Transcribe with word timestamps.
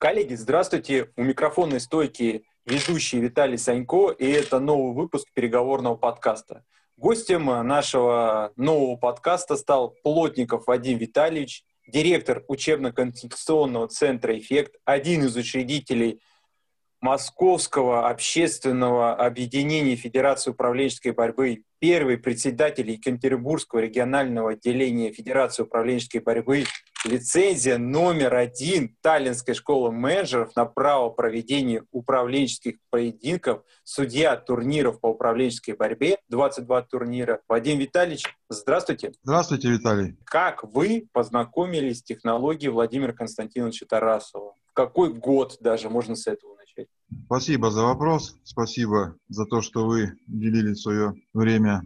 Коллеги, 0.00 0.34
здравствуйте. 0.34 1.10
У 1.16 1.24
микрофонной 1.24 1.80
стойки 1.80 2.44
ведущий 2.64 3.18
Виталий 3.18 3.58
Санько, 3.58 4.10
и 4.10 4.30
это 4.30 4.60
новый 4.60 4.94
выпуск 4.94 5.26
переговорного 5.34 5.96
подкаста. 5.96 6.62
Гостем 6.96 7.46
нашего 7.66 8.52
нового 8.54 8.94
подкаста 8.94 9.56
стал 9.56 9.96
Плотников 10.04 10.68
Вадим 10.68 10.98
Витальевич, 10.98 11.64
директор 11.88 12.44
учебно-конституционного 12.46 13.88
центра 13.88 14.38
«Эффект», 14.38 14.76
один 14.84 15.24
из 15.24 15.34
учредителей 15.34 16.20
Московского 17.00 18.08
общественного 18.08 19.16
объединения 19.16 19.96
Федерации 19.96 20.52
управленческой 20.52 21.10
борьбы, 21.10 21.64
первый 21.80 22.18
председатель 22.18 22.88
Екатеринбургского 22.88 23.80
регионального 23.80 24.52
отделения 24.52 25.12
Федерации 25.12 25.64
управленческой 25.64 26.20
борьбы, 26.20 26.66
лицензия 27.06 27.78
номер 27.78 28.34
один 28.34 28.96
Таллинской 29.00 29.54
школы 29.54 29.92
менеджеров 29.92 30.54
на 30.56 30.64
право 30.64 31.10
проведения 31.10 31.84
управленческих 31.90 32.76
поединков, 32.90 33.62
судья 33.84 34.36
турниров 34.36 35.00
по 35.00 35.08
управленческой 35.08 35.74
борьбе, 35.74 36.18
22 36.28 36.82
турнира. 36.82 37.40
Вадим 37.48 37.78
Витальевич, 37.78 38.24
здравствуйте. 38.48 39.12
Здравствуйте, 39.22 39.70
Виталий. 39.70 40.16
Как 40.24 40.64
вы 40.64 41.08
познакомились 41.12 42.00
с 42.00 42.02
технологией 42.02 42.70
Владимира 42.70 43.12
Константиновича 43.12 43.86
Тарасова? 43.86 44.54
В 44.66 44.72
какой 44.72 45.12
год 45.12 45.56
даже, 45.60 45.88
можно 45.88 46.16
с 46.16 46.26
этого 46.26 46.56
начать? 46.56 46.88
Спасибо 47.26 47.70
за 47.70 47.82
вопрос. 47.82 48.36
Спасибо 48.44 49.16
за 49.28 49.46
то, 49.46 49.62
что 49.62 49.86
вы 49.86 50.12
уделили 50.28 50.74
свое 50.74 51.14
время 51.32 51.82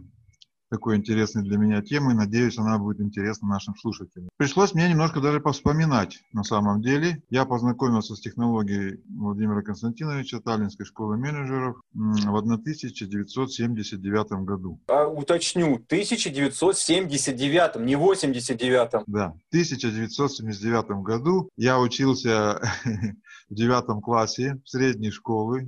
такой 0.71 0.95
интересной 0.95 1.43
для 1.43 1.57
меня 1.57 1.81
темы. 1.81 2.13
Надеюсь, 2.13 2.57
она 2.57 2.77
будет 2.77 3.01
интересна 3.01 3.49
нашим 3.49 3.75
слушателям. 3.75 4.29
Пришлось 4.37 4.73
мне 4.73 4.87
немножко 4.89 5.19
даже 5.19 5.41
повспоминать 5.41 6.23
на 6.31 6.43
самом 6.43 6.81
деле. 6.81 7.21
Я 7.29 7.43
познакомился 7.45 8.15
с 8.15 8.21
технологией 8.21 9.01
Владимира 9.09 9.63
Константиновича 9.63 10.39
Таллинской 10.39 10.85
школы 10.85 11.17
менеджеров 11.17 11.81
в 11.93 12.37
1979 12.37 14.31
году. 14.45 14.79
А, 14.87 15.07
уточню, 15.07 15.75
1979, 15.75 17.75
не 17.85 17.97
89. 17.97 18.91
Да, 19.07 19.31
в 19.31 19.47
1979 19.49 21.03
году 21.03 21.49
я 21.57 21.81
учился 21.81 22.61
в 23.49 23.53
девятом 23.53 23.99
классе 23.99 24.61
средней 24.63 25.11
школы 25.11 25.67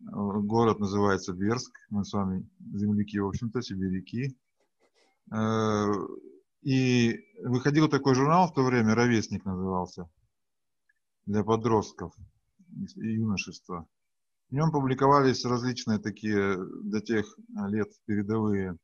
Город 0.00 0.78
называется 0.78 1.32
Берск. 1.32 1.72
Мы 1.90 2.04
с 2.04 2.12
вами 2.12 2.48
земляки, 2.60 3.18
в 3.18 3.28
общем-то, 3.28 3.62
сибиряки. 3.62 4.36
Э, 5.32 5.92
и 6.62 7.18
выходил 7.42 7.88
такой 7.88 8.14
журнал 8.14 8.48
в 8.48 8.54
то 8.54 8.62
время, 8.62 8.94
«Ровесник» 8.94 9.44
назывался, 9.44 10.08
для 11.26 11.42
подростков 11.42 12.14
и 12.96 13.14
юношества. 13.14 13.88
В 14.50 14.54
нем 14.54 14.70
публиковались 14.70 15.44
различные 15.44 15.98
такие 15.98 16.56
для 16.82 17.00
тех 17.00 17.26
лет 17.68 17.88
передовые 18.06 18.78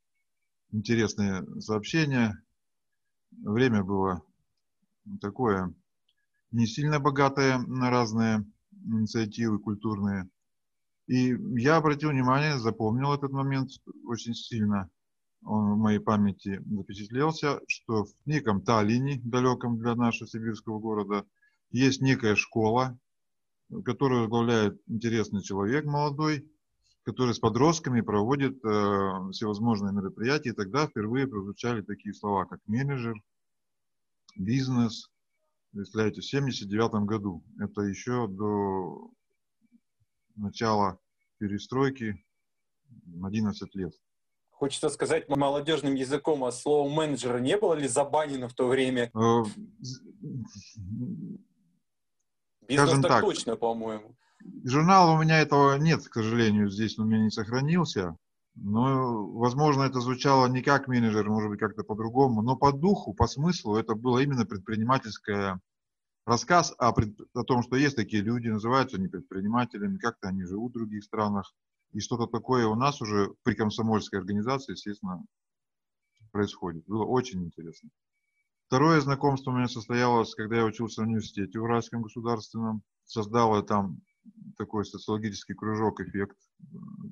интересные 0.71 1.45
сообщения. 1.61 2.43
Время 3.31 3.83
было 3.83 4.21
такое 5.21 5.73
не 6.51 6.67
сильно 6.67 6.99
богатое 6.99 7.57
на 7.57 7.89
разные 7.89 8.45
инициативы 8.71 9.59
культурные. 9.59 10.29
И 11.07 11.35
я 11.59 11.77
обратил 11.77 12.09
внимание, 12.09 12.57
запомнил 12.57 13.13
этот 13.13 13.31
момент 13.31 13.69
очень 14.07 14.33
сильно. 14.33 14.89
Он 15.43 15.73
в 15.73 15.77
моей 15.77 15.99
памяти 15.99 16.61
запечатлелся, 16.65 17.61
что 17.67 18.05
в 18.05 18.13
неком 18.25 18.61
Таллине, 18.61 19.21
далеком 19.23 19.77
для 19.77 19.93
нашего 19.95 20.27
сибирского 20.27 20.79
города, 20.79 21.25
есть 21.69 22.01
некая 22.01 22.35
школа, 22.35 22.97
которую 23.83 24.21
возглавляет 24.21 24.81
интересный 24.87 25.43
человек 25.43 25.85
молодой, 25.85 26.49
который 27.03 27.35
с 27.35 27.39
подростками 27.39 28.01
проводит 28.01 28.63
э, 28.65 29.31
всевозможные 29.31 29.93
мероприятия. 29.93 30.49
И 30.49 30.53
тогда 30.53 30.87
впервые 30.87 31.27
прозвучали 31.27 31.81
такие 31.81 32.15
слова, 32.15 32.45
как 32.45 32.59
менеджер, 32.65 33.15
бизнес. 34.35 35.11
Представляете, 35.71 36.21
в 36.21 36.25
1979 36.25 37.05
году. 37.05 37.43
Это 37.59 37.81
еще 37.81 38.27
до 38.27 39.11
начала 40.35 40.99
перестройки 41.37 42.25
11 43.23 43.75
лет. 43.75 43.93
Хочется 44.49 44.89
сказать 44.89 45.27
молодежным 45.27 45.95
языком, 45.95 46.45
а 46.45 46.51
слово 46.51 46.89
менеджера 46.89 47.39
не 47.39 47.57
было 47.57 47.73
ли 47.73 47.87
забанено 47.87 48.47
в 48.47 48.53
то 48.53 48.67
время? 48.67 49.11
Э, 49.13 49.43
Бизнес 52.67 53.01
так, 53.01 53.01
так 53.01 53.21
точно, 53.21 53.57
по-моему. 53.57 54.15
Журнала 54.63 55.11
у 55.11 55.21
меня 55.21 55.39
этого 55.39 55.77
нет, 55.77 56.07
к 56.07 56.13
сожалению, 56.13 56.69
здесь 56.69 56.97
у 56.97 57.03
меня 57.03 57.23
не 57.23 57.31
сохранился. 57.31 58.17
Но, 58.55 59.27
возможно, 59.31 59.83
это 59.83 59.99
звучало 59.99 60.47
не 60.47 60.61
как 60.61 60.87
менеджер, 60.87 61.29
может 61.29 61.49
быть, 61.49 61.59
как-то 61.59 61.83
по-другому, 61.83 62.41
но 62.41 62.55
по 62.55 62.71
духу, 62.71 63.13
по 63.13 63.27
смыслу 63.27 63.75
это 63.75 63.95
было 63.95 64.19
именно 64.19 64.45
предпринимательское 64.45 65.59
рассказ 66.25 66.73
о, 66.77 66.89
о 66.89 67.43
том, 67.43 67.63
что 67.63 67.75
есть 67.75 67.95
такие 67.95 68.23
люди, 68.23 68.47
называются 68.47 68.97
они 68.97 69.07
предпринимателями, 69.07 69.97
как-то 69.97 70.27
они 70.27 70.43
живут 70.43 70.71
в 70.71 70.75
других 70.75 71.03
странах. 71.03 71.53
И 71.91 71.99
что-то 71.99 72.27
такое 72.27 72.67
у 72.67 72.75
нас 72.75 73.01
уже 73.01 73.33
при 73.43 73.53
комсомольской 73.53 74.19
организации, 74.19 74.73
естественно, 74.73 75.23
происходит. 76.31 76.83
Было 76.85 77.05
очень 77.05 77.43
интересно. 77.43 77.89
Второе 78.67 78.99
знакомство 78.99 79.51
у 79.51 79.55
меня 79.55 79.67
состоялось, 79.67 80.33
когда 80.35 80.57
я 80.57 80.65
учился 80.65 81.01
в 81.01 81.05
университете 81.05 81.59
Уральском 81.59 82.01
государственном. 82.01 82.81
Создал 83.05 83.55
я 83.55 83.61
там 83.61 84.01
такой 84.57 84.85
социологический 84.85 85.53
кружок 85.53 86.01
«Эффект», 86.01 86.35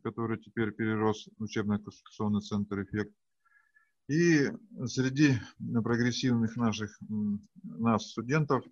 который 0.04 0.40
теперь 0.40 0.72
перерос 0.72 1.30
в 1.38 1.44
учебно-конституционный 1.44 2.42
центр 2.42 2.82
«Эффект». 2.82 3.14
И 4.10 4.52
среди 4.88 5.36
прогрессивных 5.60 6.58
наших 6.58 7.00
нас 7.64 8.10
студентов 8.10 8.66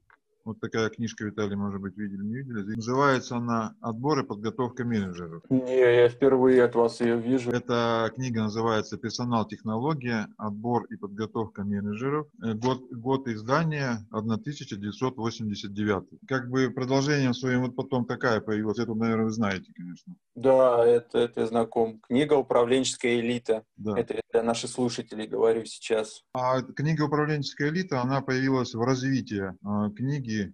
вот 0.46 0.60
такая 0.60 0.90
книжка, 0.90 1.26
Виталий, 1.26 1.56
может 1.56 1.82
быть, 1.82 1.98
видели, 1.98 2.24
не 2.24 2.36
видели. 2.38 2.76
Называется 2.76 3.38
она 3.38 3.76
«Отбор 3.82 4.20
и 4.20 4.26
подготовка 4.26 4.84
менеджеров». 4.84 5.44
Не, 5.50 5.80
я 5.80 6.10
впервые 6.10 6.64
от 6.64 6.76
вас 6.76 7.02
ее 7.02 7.18
вижу. 7.18 7.52
Эта 7.52 8.12
книга 8.16 8.42
называется 8.42 8.98
«Персонал, 8.98 9.48
технология, 9.48 10.28
отбор 10.38 10.86
и 10.86 10.96
подготовка 10.96 11.64
менеджеров». 11.64 12.28
Год, 12.40 12.92
год 12.92 13.28
издания 13.28 14.06
1989. 14.12 16.04
Как 16.28 16.50
бы 16.50 16.70
продолжением 16.72 17.34
своим 17.34 17.62
вот 17.62 17.76
потом 17.76 18.06
такая 18.06 18.42
появилась. 18.42 18.80
Это, 18.80 18.94
наверное, 18.94 19.26
вы 19.26 19.32
знаете, 19.32 19.72
конечно. 19.76 20.16
Да, 20.36 20.86
это, 20.86 21.20
это 21.20 21.46
знаком. 21.46 22.00
Книга 22.08 22.34
«Управленческая 22.34 23.20
элита». 23.20 23.64
Да. 23.78 23.98
Это 24.00 24.22
для 24.32 24.44
наших 24.44 24.70
слушателей 24.70 25.28
говорю 25.28 25.66
сейчас. 25.66 26.24
А 26.34 26.62
книга 26.62 27.04
«Управленческая 27.04 27.70
элита», 27.70 28.02
она 28.02 28.22
появилась 28.22 28.74
в 28.74 28.82
развитии 28.82 29.44
э, 29.44 29.92
книги 29.96 30.31
книги 30.32 30.54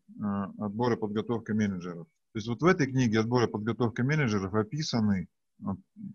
«Отбор 0.59 0.93
и 0.93 0.97
подготовка 0.97 1.53
менеджеров». 1.53 2.07
То 2.33 2.37
есть 2.37 2.47
вот 2.47 2.61
в 2.61 2.65
этой 2.65 2.87
книге 2.87 3.19
«Отбор 3.19 3.43
и 3.43 3.51
подготовка 3.51 4.03
менеджеров» 4.03 4.53
описаны 4.53 5.27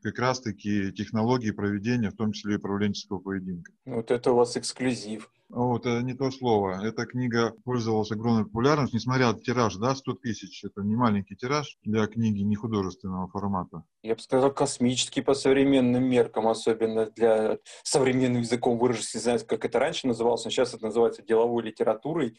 как 0.02 0.18
раз-таки 0.20 0.92
технологии 0.92 1.50
проведения, 1.50 2.10
в 2.10 2.16
том 2.16 2.30
числе 2.30 2.54
и 2.54 2.56
управленческого 2.58 3.18
поединка. 3.18 3.72
Вот 3.84 4.12
это 4.12 4.30
у 4.30 4.36
вас 4.36 4.56
эксклюзив. 4.56 5.28
Вот, 5.48 5.84
это 5.84 6.00
не 6.02 6.14
то 6.14 6.30
слово. 6.30 6.86
Эта 6.86 7.06
книга 7.06 7.52
пользовалась 7.64 8.12
огромной 8.12 8.44
популярностью, 8.44 8.98
несмотря 8.98 9.32
на 9.32 9.38
тираж, 9.38 9.74
да, 9.76 9.96
100 9.96 10.14
тысяч. 10.14 10.64
Это 10.64 10.82
не 10.82 10.94
маленький 10.94 11.34
тираж 11.34 11.76
для 11.82 12.06
книги 12.06 12.40
не 12.42 12.54
художественного 12.54 13.28
формата. 13.28 13.82
Я 14.02 14.14
бы 14.14 14.20
сказал, 14.20 14.52
космический 14.52 15.22
по 15.22 15.34
современным 15.34 16.04
меркам, 16.04 16.46
особенно 16.46 17.10
для 17.10 17.58
современным 17.82 18.42
языком 18.42 18.78
выраженности. 18.78 19.16
Не 19.16 19.22
знаю, 19.22 19.40
как 19.46 19.64
это 19.64 19.78
раньше 19.80 20.06
называлось, 20.06 20.44
но 20.44 20.50
сейчас 20.50 20.72
это 20.72 20.84
называется 20.84 21.22
деловой 21.22 21.64
литературой 21.64 22.38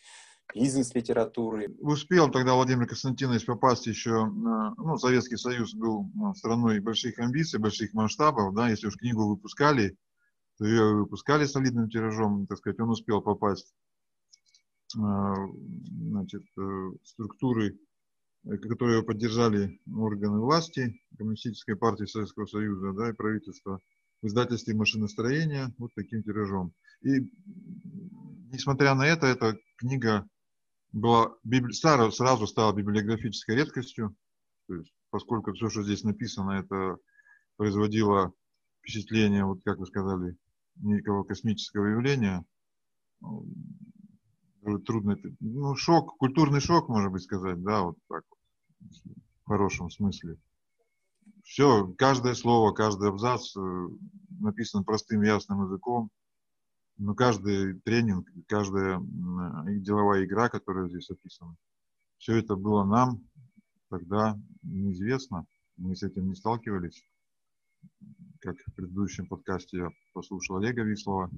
бизнес-литературы. 0.53 1.75
Успел 1.79 2.29
тогда 2.29 2.53
Владимир 2.53 2.87
Константинович 2.87 3.45
попасть 3.45 3.87
еще, 3.87 4.25
ну, 4.25 4.97
Советский 4.97 5.37
Союз 5.37 5.73
был 5.73 6.09
ну, 6.13 6.33
страной 6.35 6.79
больших 6.79 7.19
амбиций, 7.19 7.59
больших 7.59 7.93
масштабов, 7.93 8.53
да, 8.53 8.69
если 8.69 8.87
уж 8.87 8.97
книгу 8.97 9.27
выпускали, 9.27 9.97
то 10.57 10.65
ее 10.65 10.95
выпускали 10.95 11.45
солидным 11.45 11.89
тиражом, 11.89 12.45
так 12.47 12.59
сказать, 12.59 12.79
он 12.79 12.89
успел 12.89 13.21
попасть 13.21 13.73
а, 14.95 15.35
значит, 16.11 16.43
э, 16.57 16.91
структуры, 17.03 17.79
э, 18.45 18.57
которые 18.57 19.01
поддержали 19.01 19.79
органы 19.91 20.39
власти, 20.39 21.01
Коммунистической 21.17 21.75
партии 21.75 22.05
Советского 22.05 22.45
Союза 22.45 22.93
да, 22.93 23.09
и 23.09 23.13
правительства, 23.13 23.79
в 24.21 24.27
издательстве 24.27 24.75
машиностроения 24.75 25.73
вот 25.77 25.91
таким 25.95 26.21
тиражом. 26.23 26.73
И 27.01 27.27
несмотря 28.51 28.93
на 28.93 29.07
это, 29.07 29.25
эта 29.25 29.57
книга 29.77 30.27
была 30.93 31.35
сразу, 31.71 32.11
сразу 32.11 32.47
стала 32.47 32.73
библиографической 32.73 33.55
редкостью, 33.55 34.15
то 34.67 34.75
есть, 34.75 34.93
поскольку 35.09 35.53
все, 35.53 35.69
что 35.69 35.83
здесь 35.83 36.03
написано, 36.03 36.51
это 36.51 36.97
производило 37.57 38.31
впечатление, 38.79 39.45
вот 39.45 39.59
как 39.65 39.79
вы 39.79 39.85
сказали, 39.85 40.37
некого 40.75 41.23
космического 41.23 41.87
явления, 41.87 42.45
Трудно, 44.85 45.17
ну, 45.41 45.75
шок, 45.75 46.17
культурный 46.17 46.61
шок, 46.61 46.87
можно 46.87 47.09
быть 47.09 47.23
сказать, 47.23 47.61
да, 47.63 47.81
вот 47.81 47.97
так 48.07 48.23
вот, 48.29 48.89
в 49.43 49.47
хорошем 49.47 49.89
смысле. 49.89 50.37
Все, 51.43 51.93
каждое 51.97 52.33
слово, 52.33 52.71
каждый 52.71 53.09
абзац 53.09 53.57
э, 53.57 53.87
написан 54.39 54.85
простым, 54.85 55.21
ясным 55.23 55.65
языком. 55.65 56.09
Но 56.97 57.15
каждый 57.15 57.79
тренинг, 57.81 58.27
каждая 58.47 59.01
деловая 59.79 60.25
игра, 60.25 60.49
которая 60.49 60.87
здесь 60.89 61.09
описана, 61.09 61.55
все 62.17 62.37
это 62.37 62.55
было 62.55 62.83
нам 62.85 63.21
тогда 63.89 64.39
неизвестно. 64.61 65.45
Мы 65.77 65.95
с 65.95 66.03
этим 66.03 66.27
не 66.29 66.35
сталкивались. 66.35 67.03
Как 68.39 68.55
в 68.57 68.73
предыдущем 68.73 69.27
подкасте 69.27 69.77
я 69.77 69.89
послушал 70.13 70.57
Олега 70.57 70.83
Вислова, 70.83 71.29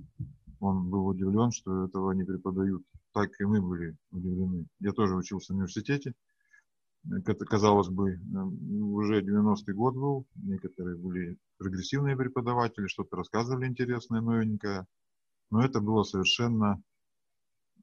он 0.60 0.90
был 0.90 1.08
удивлен, 1.08 1.52
что 1.52 1.86
этого 1.86 2.12
не 2.12 2.24
преподают. 2.24 2.84
Так 3.14 3.30
и 3.40 3.46
мы 3.46 3.62
были 3.62 3.96
удивлены. 4.12 4.68
Я 4.80 4.92
тоже 4.92 5.16
учился 5.16 5.54
в 5.54 5.56
университете. 5.56 6.14
Казалось 7.24 7.90
бы, 7.90 8.20
уже 8.94 9.22
90-й 9.22 9.74
год 9.74 9.96
был. 9.96 10.26
Некоторые 10.36 10.98
были 10.98 11.38
прогрессивные 11.58 12.16
преподаватели, 12.18 12.88
что-то 12.88 13.16
рассказывали 13.18 13.68
интересное, 13.68 14.22
новенькое. 14.22 14.86
Но 15.52 15.64
это 15.64 15.80
было 15.80 16.04
совершенно 16.04 16.82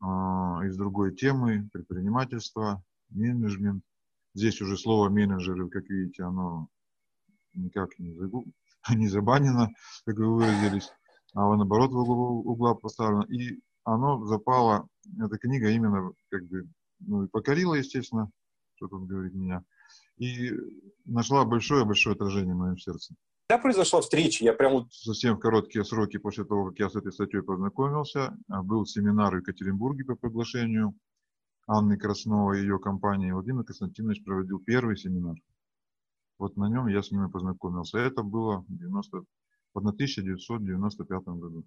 э, 0.00 0.05
из 0.05 0.76
другой 0.76 1.14
темы, 1.14 1.69
предпринимательство, 1.73 2.82
менеджмент. 3.11 3.85
Здесь 4.35 4.61
уже 4.61 4.76
слово 4.76 5.09
менеджеры, 5.09 5.69
как 5.69 5.88
видите, 5.88 6.25
оно 6.25 6.69
никак 7.55 7.99
не, 7.99 8.14
загуб... 8.14 8.47
не 8.91 9.09
забанено, 9.09 9.69
как 10.05 10.17
вы 10.17 10.35
выразились, 10.35 10.91
а 11.35 11.55
наоборот 11.55 11.93
в 11.93 11.97
угла 11.97 12.75
поставлено. 12.75 13.25
И 13.25 13.61
оно 13.85 14.25
запало, 14.26 14.88
эта 15.19 15.38
книга 15.38 15.70
именно 15.70 16.12
как 16.31 16.47
бы, 16.47 16.69
ну 17.00 17.25
и 17.25 17.29
покорила, 17.29 17.75
естественно, 17.75 18.31
что 18.76 18.88
тут 18.88 19.06
говорит 19.06 19.35
меня, 19.35 19.62
и 20.19 20.50
нашла 21.05 21.44
большое-большое 21.44 22.14
отражение 22.14 22.55
в 22.55 22.59
моем 22.59 22.79
сердце. 22.79 23.14
Когда 23.52 23.64
произошла 23.64 24.00
встреча? 24.00 24.43
Я 24.46 24.54
прям 24.54 24.88
Совсем 24.90 25.37
в 25.37 25.38
короткие 25.38 25.84
сроки 25.84 26.16
после 26.16 26.46
того, 26.46 26.70
как 26.70 26.78
я 26.78 26.88
с 26.88 26.96
этой 26.96 27.12
статьей 27.12 27.43
познакомился, 27.43 28.34
а, 28.49 28.62
был 28.62 28.87
семинар 28.87 29.34
в 29.34 29.40
Екатеринбурге 29.40 30.06
по 30.06 30.14
приглашению 30.14 30.94
Анны 31.66 31.99
Красновой 31.99 32.60
и 32.60 32.62
ее 32.62 32.78
компании. 32.78 33.31
Владимир 33.31 33.64
Константинович 33.64 34.25
проводил 34.25 34.58
первый 34.58 34.96
семинар. 34.96 35.37
Вот 36.38 36.56
на 36.56 36.70
нем 36.70 36.87
я 36.87 37.02
с 37.02 37.10
ними 37.10 37.28
познакомился. 37.28 37.99
Это 37.99 38.22
было 38.22 38.64
в, 38.66 38.75
90, 38.75 39.19
в 39.75 39.78
1995 39.78 41.22
году. 41.22 41.66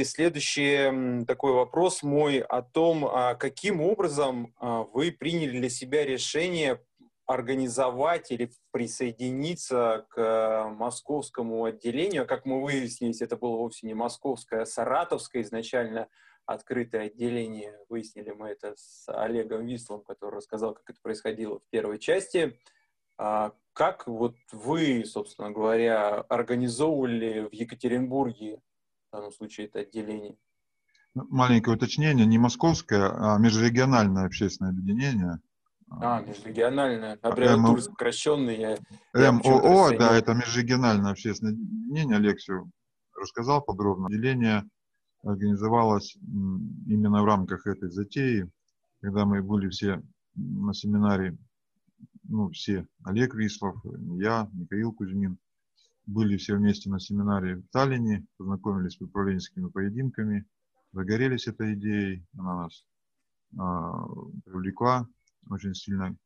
И 0.00 0.04
следующий 0.04 1.24
такой 1.26 1.52
вопрос 1.52 2.02
мой 2.02 2.40
о 2.40 2.62
том, 2.62 3.04
а 3.04 3.36
каким 3.36 3.80
образом 3.80 4.52
а, 4.58 4.82
вы 4.82 5.12
приняли 5.12 5.60
для 5.60 5.70
себя 5.70 6.04
решение 6.04 6.80
организовать 7.26 8.30
или 8.30 8.50
присоединиться 8.72 10.06
к 10.10 10.68
московскому 10.76 11.64
отделению. 11.64 12.26
Как 12.26 12.44
мы 12.44 12.62
выяснили, 12.62 13.22
это 13.22 13.36
было 13.36 13.56
вовсе 13.56 13.86
не 13.86 13.94
московское, 13.94 14.62
а 14.62 14.66
саратовское 14.66 15.42
изначально 15.42 16.08
открытое 16.46 17.06
отделение. 17.06 17.78
Выяснили 17.88 18.30
мы 18.30 18.48
это 18.48 18.74
с 18.76 19.04
Олегом 19.08 19.66
Вислом, 19.66 20.02
который 20.02 20.36
рассказал, 20.36 20.74
как 20.74 20.90
это 20.90 20.98
происходило 21.00 21.60
в 21.60 21.64
первой 21.70 21.98
части. 21.98 22.58
А 23.18 23.52
как 23.72 24.06
вот 24.08 24.34
вы, 24.50 25.04
собственно 25.04 25.50
говоря, 25.50 26.22
организовывали 26.28 27.48
в 27.48 27.52
Екатеринбурге, 27.52 28.60
в 29.10 29.16
данном 29.16 29.32
случае, 29.32 29.68
это 29.68 29.80
отделение? 29.80 30.36
Ну, 31.14 31.26
маленькое 31.28 31.76
уточнение, 31.76 32.26
не 32.26 32.38
московское, 32.38 33.10
а 33.14 33.38
межрегиональное 33.38 34.26
общественное 34.26 34.72
объединение. 34.72 35.40
А, 36.00 36.20
межрегиональное, 36.22 37.18
аббревиатура 37.22 37.80
сокращенная. 37.80 38.78
МОО, 39.14 39.96
да, 39.98 40.16
это 40.16 40.34
межрегиональное 40.34 41.12
общественное 41.12 41.52
объединение, 41.52 42.16
Олег 42.16 42.38
все 42.38 42.64
рассказал 43.16 43.62
подробно. 43.62 44.06
Отделение 44.06 44.64
организовалось 45.22 46.16
именно 46.16 47.22
в 47.22 47.26
рамках 47.26 47.66
этой 47.66 47.90
затеи, 47.90 48.48
когда 49.00 49.24
мы 49.24 49.42
были 49.42 49.68
все 49.68 50.02
на 50.34 50.72
семинаре 50.74 51.36
ну, 52.32 52.48
все, 52.50 52.86
Олег 53.04 53.34
Вислов, 53.34 53.76
я, 54.18 54.48
Михаил 54.52 54.92
Кузьмин, 54.92 55.36
были 56.06 56.36
все 56.36 56.56
вместе 56.56 56.88
на 56.88 56.98
семинаре 56.98 57.56
в 57.56 57.68
Таллине, 57.68 58.24
познакомились 58.38 58.94
с 58.94 59.00
управленческими 59.00 59.68
поединками, 59.68 60.46
загорелись 60.92 61.46
этой 61.46 61.74
идеей, 61.74 62.24
она 62.36 62.62
нас 62.62 62.84
э, 63.52 64.40
привлекла 64.44 65.06
очень 65.50 65.74
сильно. 65.74 66.16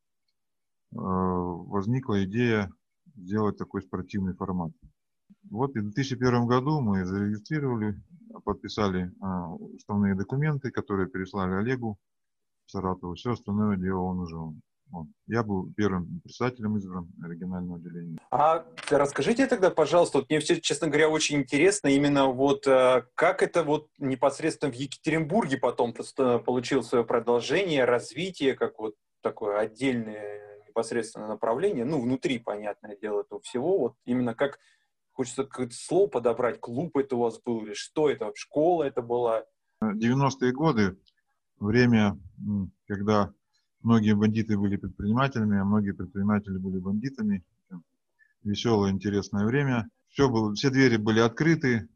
Э, 0.93 0.99
возникла 0.99 2.25
идея 2.25 2.71
сделать 3.17 3.57
такой 3.57 3.83
спортивный 3.83 4.35
формат. 4.35 4.73
Вот 5.51 5.77
и 5.77 5.81
в 5.81 5.85
2001 5.85 6.47
году 6.47 6.81
мы 6.81 7.05
зарегистрировали, 7.05 8.01
подписали 8.45 9.11
э, 9.11 9.27
уставные 9.75 10.15
документы, 10.15 10.71
которые 10.71 11.09
переслали 11.09 11.55
Олегу 11.55 11.99
Саратову. 12.67 13.15
Все 13.15 13.33
остальное 13.33 13.77
делал 13.77 14.07
он 14.07 14.21
уже. 14.21 14.37
Вот. 14.91 15.07
Я 15.27 15.43
был 15.43 15.73
первым 15.77 16.21
председателем 16.23 16.77
избран 16.79 17.09
регионального 17.25 17.77
отделения. 17.77 18.19
А 18.31 18.65
расскажите 18.89 19.47
тогда, 19.47 19.71
пожалуйста, 19.71 20.19
вот 20.19 20.31
мне 20.31 20.39
все, 20.39 20.61
честно 20.61 20.87
говоря, 20.87 21.09
очень 21.09 21.39
интересно 21.39 21.89
именно 21.89 22.29
вот 22.29 22.67
э, 22.69 23.05
как 23.15 23.43
это 23.43 23.65
вот 23.65 23.89
непосредственно 23.99 24.71
в 24.71 24.77
Екатеринбурге 24.77 25.59
потом 25.59 25.93
просто 25.93 26.39
получило 26.39 26.83
свое 26.83 27.05
продолжение, 27.05 27.85
развитие, 27.85 28.55
как 28.55 28.79
вот 28.79 28.95
такое 29.29 29.59
отдельное 29.59 30.65
непосредственно 30.67 31.29
направление, 31.29 31.85
ну, 31.85 32.01
внутри, 32.01 32.39
понятное 32.39 32.97
дело, 32.97 33.23
этого 33.23 33.41
всего, 33.41 33.79
вот 33.79 33.95
именно 34.05 34.35
как, 34.35 34.59
хочется 35.13 35.45
какое-то 35.45 35.75
слово 35.75 36.09
подобрать, 36.09 36.61
клуб 36.61 36.97
это 36.97 37.17
у 37.17 37.21
вас 37.21 37.41
был, 37.41 37.65
или 37.65 37.75
что 37.75 38.11
это, 38.11 38.33
школа 38.35 38.85
это 38.85 39.03
была? 39.03 39.45
90-е 39.83 40.53
годы, 40.53 40.97
время, 41.59 42.19
когда 42.87 43.33
Многие 43.87 44.17
бандиты 44.17 44.59
были 44.59 44.77
предпринимателями, 44.77 45.61
а 45.61 45.65
многие 45.65 45.93
предприниматели 45.93 46.59
были 46.59 46.81
бандитами. 46.81 47.45
Веселое, 48.43 48.91
интересное 48.91 49.47
время. 49.47 49.89
Все, 50.09 50.29
было, 50.29 50.53
все 50.55 50.71
двери 50.71 50.97
были 50.97 51.21
открыты. 51.21 51.89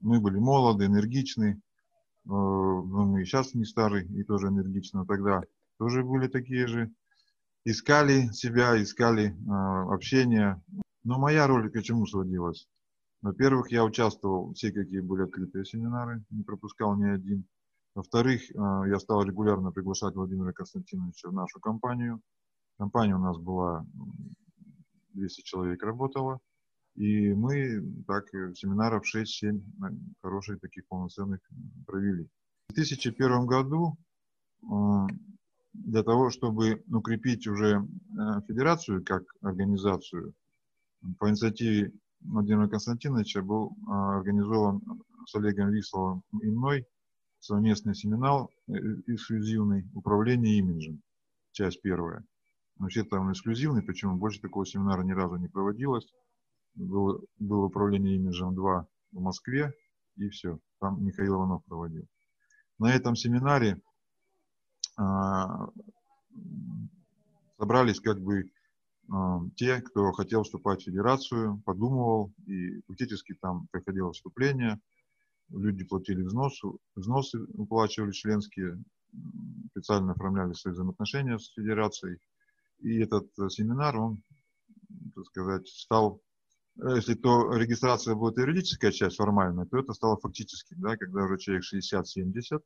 Мы 0.00 0.18
были 0.20 0.40
молоды, 0.40 0.86
энергичны. 0.86 1.52
Э, 1.54 1.58
ну, 2.24 3.06
мы 3.06 3.24
сейчас 3.24 3.54
не 3.54 3.64
старый 3.64 4.04
и 4.04 4.24
тоже 4.24 4.48
энергично. 4.48 5.06
Тогда 5.06 5.44
тоже 5.80 6.04
были 6.04 6.28
такие 6.28 6.66
же. 6.66 6.92
Искали 7.64 8.28
себя, 8.32 8.80
искали 8.82 9.30
э, 9.30 9.92
общение. 9.94 10.62
Но 11.04 11.18
моя 11.18 11.46
роль 11.46 11.70
к 11.70 11.82
чему 11.82 12.06
сводилась? 12.06 12.68
Во-первых, 13.22 13.72
я 13.72 13.82
участвовал 13.82 14.52
все, 14.52 14.72
какие 14.72 15.00
были 15.00 15.22
открытые 15.22 15.64
семинары, 15.64 16.22
не 16.28 16.42
пропускал 16.42 16.96
ни 16.96 17.08
один. 17.08 17.46
Во-вторых, 17.94 18.42
а, 18.56 18.86
я 18.86 18.98
стал 18.98 19.22
регулярно 19.24 19.72
приглашать 19.72 20.14
Владимира 20.14 20.52
Константиновича 20.52 21.30
в 21.30 21.34
нашу 21.34 21.60
компанию. 21.60 22.20
Компания 22.78 23.16
у 23.16 23.18
нас 23.18 23.38
была 23.38 23.86
200 25.14 25.42
человек 25.42 25.82
работала. 25.82 26.40
И 26.96 27.32
мы 27.32 27.82
так 28.06 28.28
семинаров 28.54 29.04
6-7 29.04 29.60
хороших 30.22 30.60
таких 30.60 30.86
полноценных 30.88 31.40
провели. 31.86 32.28
В 32.68 32.74
2001 32.74 33.46
году 33.46 33.96
а, 34.70 35.06
для 35.72 36.02
того, 36.02 36.30
чтобы 36.30 36.82
укрепить 36.90 37.46
уже 37.46 37.86
а, 38.18 38.40
федерацию 38.42 39.04
как 39.04 39.22
организацию, 39.42 40.34
по 41.18 41.30
инициативе 41.30 41.92
Владимира 42.20 42.68
Константиновича 42.68 43.42
был 43.42 43.74
организован 43.88 44.82
с 45.26 45.34
Олегом 45.34 45.70
Висловым 45.70 46.22
и 46.42 46.46
мной 46.46 46.86
совместный 47.40 47.94
семинар 47.94 48.48
э, 48.68 48.72
эксклюзивный 49.06 49.88
«Управление 49.94 50.58
имиджем», 50.58 51.02
часть 51.52 51.80
первая. 51.82 52.24
Вообще-то 52.78 53.18
он 53.18 53.32
эксклюзивный, 53.32 53.82
почему 53.82 54.16
больше 54.16 54.40
такого 54.40 54.66
семинара 54.66 55.02
ни 55.02 55.12
разу 55.12 55.36
не 55.36 55.48
проводилось. 55.48 56.06
Было, 56.74 57.20
было 57.38 57.66
управление 57.66 58.16
имиджем 58.16 58.54
2 58.54 58.86
в 59.12 59.20
Москве, 59.20 59.72
и 60.16 60.28
все. 60.28 60.58
Там 60.80 61.04
Михаил 61.04 61.34
Иванов 61.34 61.64
проводил. 61.64 62.06
На 62.78 62.94
этом 62.94 63.16
семинаре 63.16 63.80
собрались 67.58 68.00
как 68.00 68.20
бы 68.20 68.50
а, 69.10 69.40
те, 69.56 69.80
кто 69.80 70.12
хотел 70.12 70.42
вступать 70.42 70.82
в 70.82 70.84
федерацию, 70.84 71.62
подумывал, 71.64 72.32
и 72.46 72.80
фактически 72.86 73.34
там 73.34 73.66
проходило 73.70 74.12
вступление– 74.12 74.80
люди 75.52 75.84
платили 75.84 76.22
взносы, 76.22 76.68
взносы 76.94 77.40
уплачивали 77.54 78.12
членские, 78.12 78.82
специально 79.70 80.12
оформляли 80.12 80.52
свои 80.52 80.72
взаимоотношения 80.72 81.38
с 81.38 81.52
федерацией. 81.52 82.18
И 82.78 82.98
этот 83.00 83.26
э, 83.38 83.48
семинар, 83.50 83.96
он, 83.98 84.22
так 85.14 85.26
сказать, 85.26 85.68
стал, 85.68 86.22
э, 86.80 86.96
если 86.96 87.14
то 87.14 87.52
регистрация 87.52 88.14
будет 88.14 88.38
юридическая 88.38 88.92
часть 88.92 89.16
формальная, 89.16 89.66
то 89.66 89.78
это 89.78 89.92
стало 89.92 90.16
фактически, 90.18 90.74
да, 90.74 90.96
когда 90.96 91.24
уже 91.24 91.38
человек 91.38 91.64
60-70 91.64 92.62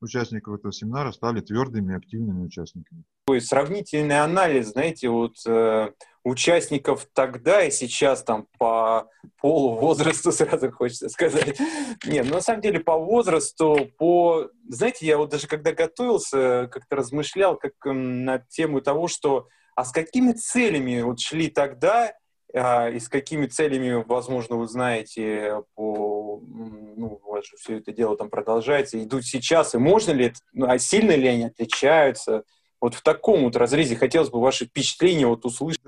участников 0.00 0.58
этого 0.58 0.72
семинара 0.72 1.12
стали 1.12 1.40
твердыми, 1.40 1.96
активными 1.96 2.44
участниками. 2.44 3.04
Такой 3.26 3.40
сравнительный 3.40 4.20
анализ, 4.20 4.68
знаете, 4.68 5.08
вот 5.08 5.34
э, 5.46 5.90
участников 6.24 7.06
тогда 7.12 7.64
и 7.64 7.70
сейчас 7.70 8.22
там 8.22 8.46
по 8.58 9.08
полу, 9.40 9.76
возрасту 9.76 10.32
сразу 10.32 10.70
хочется 10.70 11.08
сказать. 11.08 11.58
Нет, 12.06 12.26
ну, 12.28 12.34
на 12.34 12.40
самом 12.40 12.60
деле 12.60 12.80
по 12.80 12.96
возрасту, 12.96 13.90
по... 13.98 14.50
Знаете, 14.68 15.06
я 15.06 15.18
вот 15.18 15.30
даже 15.30 15.46
когда 15.46 15.72
готовился, 15.72 16.68
как-то 16.70 16.96
размышлял 16.96 17.56
как 17.56 17.72
на 17.84 18.38
тему 18.38 18.80
того, 18.80 19.08
что 19.08 19.48
а 19.76 19.84
с 19.84 19.92
какими 19.92 20.32
целями 20.32 21.02
вот 21.02 21.20
шли 21.20 21.48
тогда 21.48 22.12
а, 22.54 22.88
и 22.88 22.98
с 22.98 23.08
какими 23.08 23.46
целями, 23.46 24.02
возможно, 24.06 24.56
вы 24.56 24.66
знаете 24.66 25.62
по 25.74 26.15
ну, 26.40 27.20
у 27.24 27.36
же 27.42 27.56
все 27.56 27.78
это 27.78 27.92
дело 27.92 28.16
там 28.16 28.30
продолжается, 28.30 29.02
идут 29.02 29.24
сейчас, 29.24 29.74
и 29.74 29.78
можно 29.78 30.12
ли 30.12 30.26
это, 30.26 30.38
ну, 30.52 30.66
а 30.68 30.78
сильно 30.78 31.12
ли 31.12 31.26
они 31.28 31.44
отличаются? 31.44 32.44
Вот 32.80 32.94
в 32.94 33.02
таком 33.02 33.44
вот 33.44 33.56
разрезе 33.56 33.96
хотелось 33.96 34.30
бы 34.30 34.40
ваши 34.40 34.66
впечатления 34.66 35.26
вот 35.26 35.44
услышать. 35.44 35.80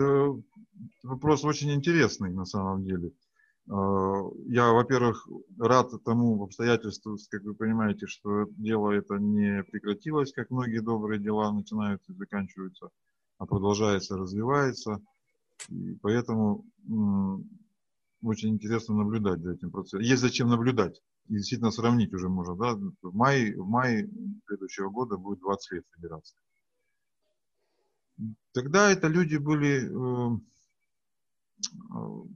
Вопрос 1.02 1.44
очень 1.44 1.72
интересный 1.72 2.30
на 2.30 2.44
самом 2.44 2.84
деле. 2.84 3.12
Э, 3.70 4.22
я, 4.46 4.72
во-первых, 4.72 5.28
рад 5.58 5.90
тому 6.04 6.42
обстоятельству, 6.42 7.16
как 7.30 7.42
вы 7.42 7.54
понимаете, 7.54 8.06
что 8.06 8.46
дело 8.50 8.90
это 8.92 9.16
не 9.16 9.62
прекратилось, 9.64 10.32
как 10.32 10.50
многие 10.50 10.80
добрые 10.80 11.20
дела 11.20 11.52
начинаются 11.52 12.12
и 12.12 12.16
заканчиваются, 12.16 12.88
а 13.38 13.46
продолжается, 13.46 14.16
развивается. 14.16 15.00
И 15.68 15.94
поэтому 16.00 16.64
очень 18.22 18.50
интересно 18.50 18.96
наблюдать 18.96 19.40
за 19.40 19.52
этим 19.52 19.70
процессом. 19.70 20.00
Есть 20.00 20.22
зачем 20.22 20.48
наблюдать. 20.48 21.00
И 21.28 21.34
действительно 21.34 21.70
сравнить 21.70 22.12
уже 22.12 22.28
можно. 22.28 22.56
Да? 22.56 22.74
В, 23.02 23.14
мае, 23.14 23.54
в 23.60 23.66
мае 23.66 24.08
следующего 24.46 24.90
года 24.90 25.16
будет 25.16 25.40
20 25.40 25.72
лет 25.72 25.84
федерации. 25.94 26.38
Тогда 28.52 28.90
это 28.90 29.06
люди 29.06 29.36
были, 29.36 29.86
э, 29.86 30.38
э, 31.94 32.28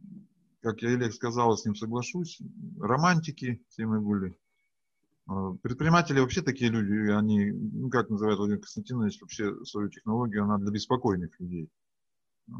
как 0.61 0.83
я 0.83 0.91
Олег 0.91 1.13
сказал, 1.13 1.57
с 1.57 1.65
ним 1.65 1.75
соглашусь, 1.75 2.41
романтики 2.79 3.65
все 3.69 3.87
мы 3.87 4.01
были. 4.01 4.37
Э, 5.29 5.57
предприниматели 5.63 6.21
вообще 6.21 6.43
такие 6.43 6.71
люди, 6.71 7.11
они, 7.11 7.51
ну, 7.51 7.91
как 7.91 8.11
называет 8.11 8.39
Владимир 8.39 8.61
Константинович, 8.61 9.21
вообще 9.21 9.65
свою 9.65 9.89
технологию, 9.89 10.45
она 10.45 10.59
для 10.59 10.71
беспокойных 10.71 11.39
людей. 11.41 11.69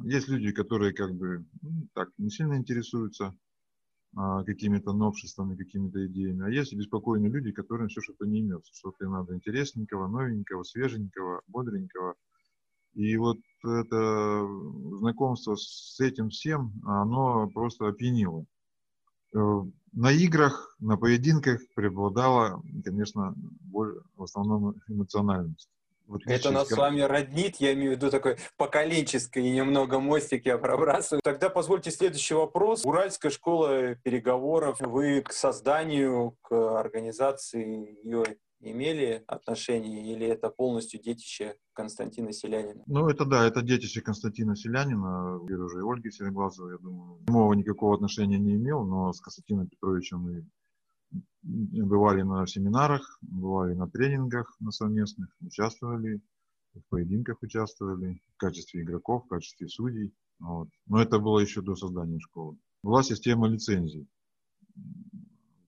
Есть 0.05 0.29
люди, 0.29 0.53
которые 0.53 0.93
как 0.93 1.15
бы 1.15 1.45
ну, 1.61 1.89
так 1.95 2.09
не 2.19 2.31
сильно 2.31 2.55
интересуются 2.55 3.35
а, 4.15 4.45
какими-то 4.45 4.93
новшествами, 4.93 5.57
какими-то 5.57 6.07
идеями, 6.07 6.47
а 6.47 6.51
есть 6.51 6.75
беспокойные 6.75 7.31
люди, 7.31 7.51
которым 7.51 7.89
все 7.89 8.01
что-то 8.01 8.27
не 8.27 8.41
имется, 8.41 8.73
что-то 8.75 9.09
надо 9.09 9.35
интересненького, 9.35 10.07
новенького, 10.07 10.63
свеженького, 10.65 11.43
бодренького. 11.47 12.15
И 12.95 13.17
вот 13.17 13.39
это 13.65 14.47
знакомство 14.99 15.57
с 15.57 15.99
этим 15.99 16.29
всем, 16.29 16.73
оно 16.85 17.49
просто 17.49 17.89
опьянило. 17.89 18.45
Э, 19.35 19.63
на 19.93 20.13
играх, 20.13 20.77
на 20.79 20.99
поединках 20.99 21.61
преобладала, 21.75 22.63
конечно, 22.85 23.35
в 23.71 24.23
основном 24.23 24.75
эмоциональность. 24.89 25.71
Вот 26.07 26.23
это 26.27 26.51
нас 26.51 26.69
с 26.69 26.77
вами 26.77 27.01
роднит, 27.01 27.57
я 27.57 27.73
имею 27.73 27.93
в 27.93 27.97
виду 27.97 28.11
такой 28.11 28.37
поколенческий 28.57 29.51
немного 29.51 29.99
мостик 29.99 30.47
я 30.47 30.59
пробрасываю. 30.59 31.23
Тогда 31.23 31.49
позвольте 31.49 31.91
следующий 31.91 32.35
вопрос. 32.35 32.85
Уральская 32.85 33.31
школа 33.31 33.95
переговоров, 33.97 34.79
вы 34.81 35.23
к 35.23 35.33
созданию, 35.33 36.37
к 36.43 36.79
организации 36.79 37.99
ее 38.05 38.25
имели 38.63 39.25
отношение 39.27 40.13
или 40.13 40.27
это 40.27 40.49
полностью 40.49 41.01
детище 41.01 41.57
Константина 41.73 42.33
Селянина? 42.33 42.83
Ну, 42.87 43.09
это 43.09 43.25
да, 43.25 43.47
это 43.47 43.63
детище 43.63 44.01
Константина 44.01 44.57
Селянина, 44.57 45.39
уже 45.39 45.79
и 45.79 45.83
Ольги 45.83 46.11
Сереглазовой, 46.11 46.73
я 46.73 46.79
думаю. 46.79 47.19
Прямого 47.25 47.55
никакого 47.55 47.95
отношения 47.95 48.39
не 48.39 48.55
имел, 48.55 48.85
но 48.85 49.13
с 49.13 49.21
Константином 49.21 49.67
Петровичем 49.69 50.19
мы 50.19 50.47
бывали 51.43 52.23
на 52.23 52.47
семинарах, 52.47 53.19
бывали 53.21 53.75
на 53.75 53.89
тренингах 53.89 54.55
на 54.61 54.71
совместных, 54.71 55.35
участвовали, 55.41 56.21
в 56.75 56.81
поединках 56.89 57.43
участвовали 57.43 58.23
в 58.35 58.37
качестве 58.37 58.83
игроков, 58.83 59.25
в 59.25 59.29
качестве 59.29 59.69
судей. 59.69 60.15
Вот. 60.39 60.69
Но 60.87 61.03
это 61.03 61.19
было 61.19 61.41
еще 61.41 61.63
до 61.63 61.75
создания 61.75 62.19
школы. 62.21 62.57
Была 62.83 63.03
система 63.03 63.49
лицензий 63.49 64.09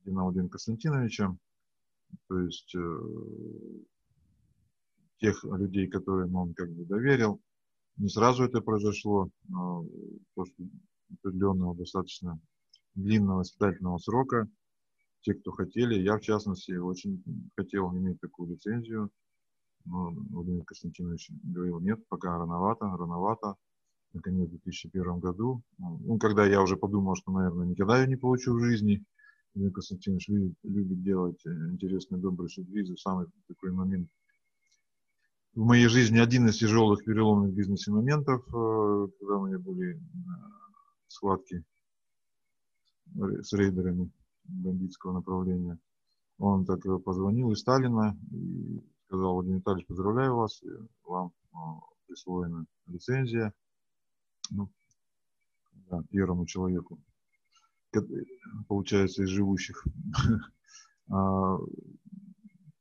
Владимира 0.04 0.48
Константиновича, 0.48 1.36
то 2.28 2.38
есть 2.40 2.74
э, 2.74 3.00
тех 5.18 5.44
людей, 5.44 5.88
которым 5.88 6.34
он 6.36 6.54
как 6.54 6.72
бы 6.72 6.84
доверил. 6.84 7.40
Не 7.96 8.08
сразу 8.08 8.44
это 8.44 8.60
произошло, 8.60 9.28
но 9.48 9.86
после 10.34 10.68
определенного 11.12 11.76
достаточно 11.76 12.40
длинного 12.94 13.42
испытательного 13.42 13.98
срока– 13.98 14.48
те, 15.24 15.34
кто 15.34 15.52
хотели. 15.52 15.94
Я, 15.94 16.18
в 16.18 16.20
частности, 16.20 16.72
очень 16.72 17.22
хотел 17.56 17.90
иметь 17.96 18.20
такую 18.20 18.50
лицензию. 18.50 19.10
Но 19.86 20.10
Владимир 20.30 20.64
Константинович 20.64 21.30
говорил, 21.42 21.80
нет, 21.80 22.06
пока 22.08 22.38
рановато, 22.38 22.84
рановато. 22.84 23.56
Наконец, 24.12 24.46
в 24.46 24.50
2001 24.50 25.18
году. 25.18 25.62
Ну, 25.78 26.18
когда 26.18 26.46
я 26.46 26.62
уже 26.62 26.76
подумал, 26.76 27.16
что, 27.16 27.32
наверное, 27.32 27.66
никогда 27.66 28.00
я 28.00 28.06
не 28.06 28.16
получу 28.16 28.54
в 28.54 28.60
жизни. 28.60 29.04
Владимир 29.54 29.74
Константинович 29.74 30.28
любит, 30.28 30.56
любит 30.62 31.02
делать 31.02 31.46
э, 31.46 31.50
интересные, 31.70 32.20
добрые 32.20 32.48
сюрпризы. 32.48 32.96
Самый 32.96 33.26
такой 33.48 33.72
момент 33.72 34.08
в 35.54 35.64
моей 35.64 35.86
жизни 35.86 36.18
один 36.18 36.48
из 36.48 36.58
тяжелых 36.58 37.04
переломных 37.04 37.52
бизнесе 37.54 37.90
моментов, 37.90 38.42
э, 38.48 39.08
когда 39.18 39.36
у 39.36 39.46
меня 39.46 39.58
были 39.58 39.94
э, 39.94 39.98
схватки 41.08 41.64
с 43.16 43.52
рейдерами 43.52 44.10
бандитского 44.44 45.12
направления. 45.12 45.78
Он 46.38 46.64
так 46.64 46.80
позвонил 47.04 47.52
из 47.52 47.60
Сталина 47.60 48.16
и 48.32 48.80
сказал, 49.06 49.34
Владимир 49.34 49.58
Витальевич, 49.58 49.86
поздравляю 49.86 50.36
вас, 50.36 50.62
вам 51.04 51.32
а, 51.52 51.80
присвоена 52.06 52.66
лицензия 52.86 53.52
ну, 54.50 54.70
да, 55.90 56.02
первому 56.10 56.46
человеку, 56.46 57.00
получается, 58.68 59.22
из 59.22 59.28
живущих. 59.28 59.84
А, 61.10 61.58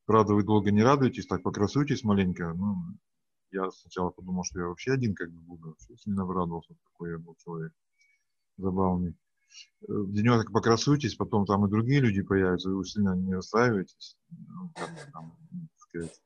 правда, 0.05 0.33
вы 0.33 0.45
долго 0.45 0.71
не 0.71 0.81
радуетесь, 0.81 1.27
так 1.27 1.43
покрасуйтесь 1.43 2.05
маленько. 2.05 2.53
Ну, 2.53 2.77
я 3.51 3.69
сначала 3.69 4.11
подумал, 4.11 4.45
что 4.45 4.61
я 4.61 4.67
вообще 4.67 4.93
один 4.93 5.13
как 5.13 5.29
бы 5.29 5.41
буду. 5.41 5.75
Сильно 5.97 6.23
обрадовался, 6.23 6.73
какой 6.85 7.11
я 7.11 7.17
был 7.17 7.35
человек 7.43 7.73
забавный 8.55 9.17
денек 9.87 10.51
покрасуйтесь, 10.51 11.15
потом 11.15 11.45
там 11.45 11.65
и 11.65 11.69
другие 11.69 11.99
люди 11.99 12.21
появятся, 12.21 12.69
вы 12.69 12.85
сильно 12.85 13.15
не 13.15 13.33
расстраивайтесь. 13.33 14.17
Ну, 14.29 14.71
там, 14.75 15.37
сказать. 15.77 16.21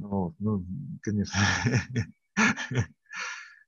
Вот, 0.00 0.34
ну, 0.38 0.64
конечно. 1.02 1.38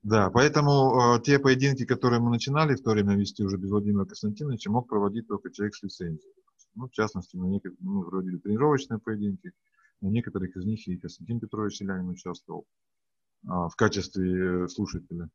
Да, 0.04 0.30
поэтому 0.30 1.16
э, 1.16 1.22
те 1.22 1.40
поединки, 1.40 1.84
которые 1.84 2.20
мы 2.20 2.30
начинали 2.30 2.76
в 2.76 2.82
то 2.82 2.92
время 2.92 3.16
вести 3.16 3.42
уже 3.42 3.56
без 3.56 3.70
Владимира 3.70 4.06
Константиновича, 4.06 4.70
мог 4.70 4.88
проводить 4.88 5.26
только 5.26 5.50
человек 5.50 5.74
с 5.74 5.82
лицензией. 5.82 6.32
Ну, 6.76 6.86
в 6.86 6.92
частности, 6.92 7.36
на 7.36 7.46
некоторых, 7.46 7.78
мы 7.80 8.08
проводили 8.08 8.38
тренировочные 8.38 9.00
поединки, 9.00 9.50
на 10.00 10.06
некоторых 10.06 10.56
из 10.56 10.64
них 10.64 10.86
и 10.86 10.96
Константин 10.96 11.40
Петрович 11.40 11.78
Селянин 11.78 12.08
участвовал 12.08 12.64
э, 13.42 13.48
в 13.48 13.72
качестве 13.76 14.68
слушателя. 14.68 15.28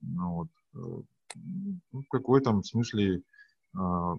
Ну, 0.00 0.48
вот. 0.72 1.06
Ну, 1.92 2.02
в 2.02 2.08
какой-то 2.08 2.62
смысле 2.62 3.22
а, 3.74 4.16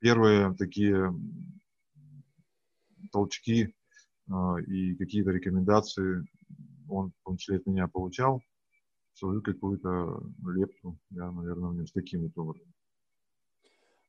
первые 0.00 0.54
такие 0.54 1.12
толчки 3.12 3.74
а, 4.30 4.56
и 4.66 4.94
какие-то 4.96 5.30
рекомендации 5.30 6.24
он, 6.88 7.10
в 7.10 7.24
том 7.24 7.36
числе 7.36 7.56
от 7.58 7.66
меня, 7.66 7.86
получал, 7.86 8.42
свою 9.14 9.42
какую-то 9.42 10.22
лепту, 10.46 10.98
я, 11.10 11.30
наверное, 11.30 11.70
в 11.70 11.74
нем 11.74 11.86
с 11.86 11.92
таким 11.92 12.22
вот 12.22 12.36
образом. 12.36 12.72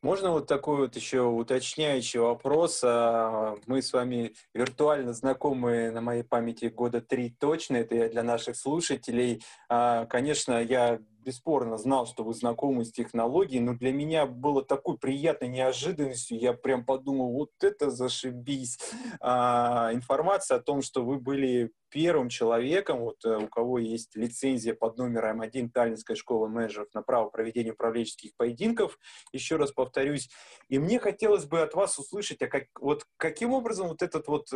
Можно 0.01 0.31
вот 0.31 0.47
такой 0.47 0.77
вот 0.77 0.95
еще 0.95 1.21
уточняющий 1.21 2.19
вопрос? 2.19 2.81
А, 2.83 3.55
мы 3.67 3.83
с 3.83 3.93
вами 3.93 4.33
виртуально 4.53 5.13
знакомы 5.13 5.91
на 5.91 6.01
моей 6.01 6.23
памяти 6.23 6.65
года 6.65 7.01
три 7.01 7.29
точно, 7.29 7.77
это 7.77 7.95
я 7.95 8.09
для 8.09 8.23
наших 8.23 8.55
слушателей. 8.55 9.43
Конечно, 9.69 10.59
я 10.63 10.99
бесспорно 11.23 11.77
знал, 11.77 12.05
что 12.05 12.23
вы 12.23 12.33
знакомы 12.33 12.85
с 12.85 12.91
технологией, 12.91 13.61
но 13.61 13.73
для 13.75 13.91
меня 13.93 14.25
было 14.25 14.63
такой 14.63 14.97
приятной 14.97 15.47
неожиданностью. 15.47 16.39
Я 16.39 16.53
прям 16.53 16.85
подумал, 16.85 17.31
вот 17.31 17.51
это 17.61 17.89
зашибись. 17.89 18.79
А, 19.19 19.91
информация 19.93 20.57
о 20.57 20.61
том, 20.61 20.81
что 20.81 21.03
вы 21.03 21.19
были 21.19 21.71
первым 21.89 22.29
человеком, 22.29 23.01
вот, 23.01 23.23
э, 23.25 23.37
у 23.37 23.47
кого 23.47 23.77
есть 23.77 24.15
лицензия 24.15 24.73
под 24.73 24.97
номером 24.97 25.41
1 25.41 25.69
Таллинской 25.69 26.15
школы 26.15 26.47
менеджеров 26.47 26.87
на 26.93 27.01
право 27.01 27.29
проведения 27.29 27.73
управленческих 27.73 28.31
поединков, 28.37 28.97
еще 29.33 29.57
раз 29.57 29.71
повторюсь. 29.71 30.29
И 30.69 30.79
мне 30.79 30.99
хотелось 30.99 31.45
бы 31.45 31.61
от 31.61 31.73
вас 31.73 31.99
услышать, 31.99 32.41
а 32.41 32.47
как, 32.47 32.63
вот 32.79 33.05
каким 33.17 33.51
образом 33.53 33.89
вот 33.89 34.01
этот 34.01 34.27
вот 34.27 34.47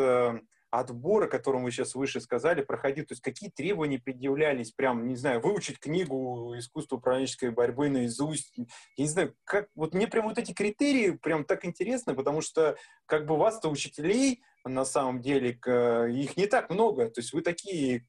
э, 0.75 0.79
отбор, 0.79 1.24
о 1.24 1.51
вы 1.51 1.72
сейчас 1.72 1.96
выше 1.96 2.20
сказали, 2.22 2.62
проходил? 2.62 3.05
То 3.05 3.13
есть 3.13 3.22
какие 3.22 3.50
требования 3.50 4.00
предъявлялись? 4.00 4.72
Прям, 4.72 5.08
не 5.08 5.15
знаю, 5.15 5.41
выучить 5.41 5.79
книгу 5.79 6.55
«Искусство 6.58 6.98
управленческой 6.98 7.51
борьбы» 7.51 7.89
наизусть? 7.89 8.53
Я 8.58 8.65
не 9.03 9.08
знаю, 9.10 9.36
как... 9.44 9.70
Вот 9.75 9.94
мне 9.94 10.08
прям 10.08 10.27
вот 10.27 10.38
эти 10.38 10.53
критерии 10.53 11.12
прям 11.12 11.46
так 11.46 11.65
интересны, 11.65 12.13
потому 12.13 12.41
что 12.41 12.77
как 13.05 13.25
бы 13.25 13.38
вас-то 13.38 13.70
учителей 13.70 14.44
на 14.63 14.86
самом 14.86 15.22
деле 15.22 15.51
их 15.51 16.38
не 16.38 16.48
так 16.48 16.70
много. 16.70 17.10
То 17.10 17.22
есть 17.22 17.34
вы 17.34 17.41
такие 17.41 18.05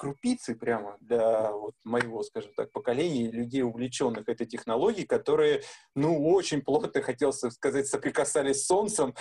крупицы 0.00 0.54
прямо 0.54 0.96
для 1.00 1.52
вот 1.52 1.74
моего, 1.84 2.22
скажем 2.22 2.54
так, 2.54 2.72
поколения 2.72 3.30
людей, 3.30 3.60
увлеченных 3.60 4.30
этой 4.30 4.46
технологией, 4.46 5.06
которые, 5.06 5.62
ну, 5.94 6.26
очень 6.26 6.62
плотно, 6.62 7.02
хотел 7.02 7.34
сказать, 7.34 7.86
соприкасались 7.86 8.62
с 8.62 8.66
солнцем. 8.66 9.14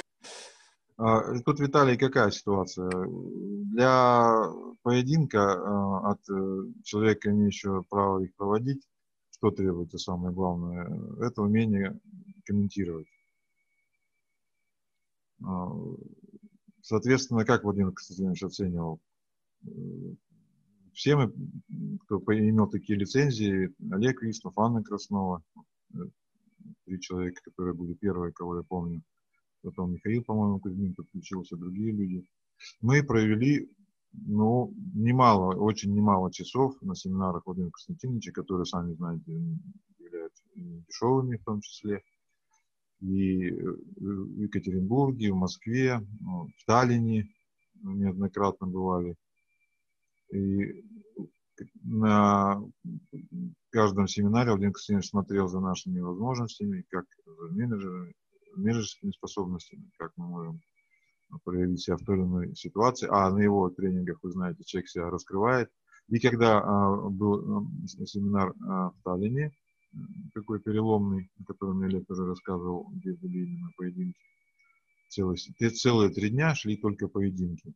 А, 1.02 1.40
тут, 1.46 1.62
Виталий, 1.62 1.98
какая 1.98 2.30
ситуация? 2.30 2.92
Для 2.92 4.52
поединка 4.82 5.54
а, 5.54 6.12
от 6.12 6.30
э, 6.30 6.64
человека, 6.84 7.32
имеющего 7.32 7.84
право 7.84 8.20
их 8.20 8.36
проводить, 8.36 8.86
что 9.32 9.50
требуется 9.50 9.98
самое 9.98 10.36
главное? 10.36 10.90
Это 11.22 11.42
умение 11.42 11.98
комментировать. 12.44 13.08
А, 15.42 15.72
соответственно, 16.82 17.46
как 17.46 17.64
Владимир 17.64 17.94
Константинович 17.94 18.44
оценивал? 18.44 19.00
Все 20.92 21.16
мы, 21.16 21.34
кто 22.02 22.18
имел 22.28 22.68
такие 22.68 23.00
лицензии, 23.00 23.74
Олег 23.90 24.22
Виснов, 24.22 24.58
Анна 24.58 24.84
Краснова, 24.84 25.42
э, 25.94 25.98
три 26.84 27.00
человека, 27.00 27.42
которые 27.46 27.74
были 27.74 27.94
первые, 27.94 28.34
кого 28.34 28.58
я 28.58 28.64
помню, 28.64 29.02
потом 29.62 29.94
Михаил, 29.94 30.24
по-моему, 30.24 30.60
Кузьмин 30.60 30.94
подключился, 30.96 31.58
другие 31.58 31.92
люди. 31.92 32.26
Мы 32.82 33.04
провели, 33.04 33.70
ну, 34.12 34.74
немало, 34.94 35.56
очень 35.56 35.94
немало 35.94 36.32
часов 36.32 36.82
на 36.82 36.96
семинарах 36.96 37.46
Владимира 37.46 37.72
Константиновича, 37.72 38.32
которые, 38.32 38.66
сами 38.66 38.94
знаете, 38.94 39.32
являются 39.98 40.44
дешевыми 40.56 41.38
в 41.38 41.44
том 41.44 41.62
числе. 41.62 42.02
И 43.02 43.52
в 43.52 44.42
Екатеринбурге, 44.42 45.32
в 45.32 45.36
Москве, 45.36 46.06
ну, 46.20 46.48
в 46.48 46.66
Таллине 46.66 47.30
неоднократно 47.82 48.68
бывали. 48.68 49.16
И 50.34 50.84
на 51.84 52.62
каждом 53.72 54.08
семинаре 54.08 54.52
Владимир 54.52 54.74
Константинович 54.74 55.10
смотрел 55.10 55.48
за 55.48 55.60
нашими 55.60 56.00
возможностями, 56.00 56.86
как 56.90 57.06
за 57.26 57.54
менеджерами, 57.54 58.14
менеджерскими 58.56 59.12
способностями, 59.12 59.90
как 59.98 60.12
мы 60.18 60.28
можем 60.28 60.62
проявить 61.44 61.82
себя 61.82 61.98
в 61.98 62.04
той 62.04 62.18
или 62.18 62.24
иной 62.24 62.56
ситуации. 62.56 63.08
А 63.12 63.30
на 63.30 63.40
его 63.40 63.70
тренингах, 63.70 64.20
вы 64.24 64.32
знаете, 64.32 64.64
человек 64.64 64.90
себя 64.90 65.10
раскрывает. 65.10 65.70
И 66.08 66.20
когда 66.20 66.60
а, 66.60 67.10
был 67.10 67.60
а, 67.60 68.06
семинар 68.06 68.54
а, 68.68 68.90
в 68.90 68.96
Таллине, 69.04 69.52
такой 70.34 70.60
переломный, 70.60 71.30
о 71.40 71.46
котором 71.46 71.82
я 71.82 71.88
лет 71.88 72.10
уже 72.10 72.26
рассказывал, 72.26 72.90
где 72.94 73.14
были 73.14 73.46
именно 73.46 73.70
поединки, 73.76 74.20
целые, 75.10 75.38
целые 75.72 76.10
три 76.12 76.30
дня 76.30 76.54
шли 76.56 76.78
только 76.78 77.08
поединки. 77.08 77.74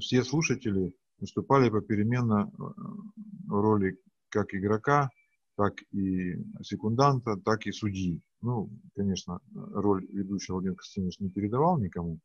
Все 0.00 0.22
слушатели 0.24 0.92
выступали 1.18 1.68
попеременно 1.68 2.50
в 2.56 3.60
роли 3.60 3.98
как 4.28 4.54
игрока, 4.54 5.10
так 5.56 5.74
и 5.92 6.34
секунданта, 6.62 7.36
так 7.36 7.66
и 7.66 7.72
судьи. 7.72 8.20
Ну, 8.44 8.68
конечно, 8.94 9.40
роль 9.54 10.06
ведущего 10.10 10.56
Владимир 10.56 10.76
Константинович 10.76 11.18
не 11.18 11.30
передавал 11.30 11.78
никому, 11.78 12.18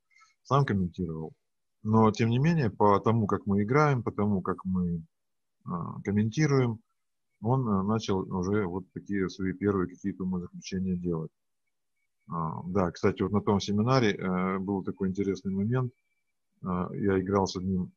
сам 0.44 0.66
комментировал. 0.66 1.32
Но, 1.82 2.12
тем 2.12 2.30
не 2.30 2.40
менее, 2.40 2.70
по 2.70 3.00
тому, 3.00 3.26
как 3.26 3.46
мы 3.46 3.64
играем, 3.64 4.03
по 4.03 4.12
тому, 4.12 4.42
как 4.42 4.66
мы 4.66 5.01
а, 5.64 6.01
комментируем, 6.01 6.82
он 7.42 7.66
а, 7.70 7.84
начал 7.84 8.20
уже 8.20 8.66
вот 8.66 8.84
такие 8.92 9.29
свои 9.29 9.53
первые 9.53 9.88
какие-то 9.88 10.25
заключения 10.25 10.98
делать. 10.98 11.32
А, 12.29 12.64
да, 12.66 12.92
кстати, 12.92 13.22
вот 13.22 13.32
на 13.32 13.40
том 13.40 13.62
семинаре 13.62 14.14
а, 14.16 14.60
был 14.60 14.84
такой 14.84 15.08
интересный 15.08 15.53
момент. 15.53 15.94
А, 16.64 16.90
я 16.96 17.18
играл 17.18 17.48
с 17.48 17.55
одним 17.55 17.94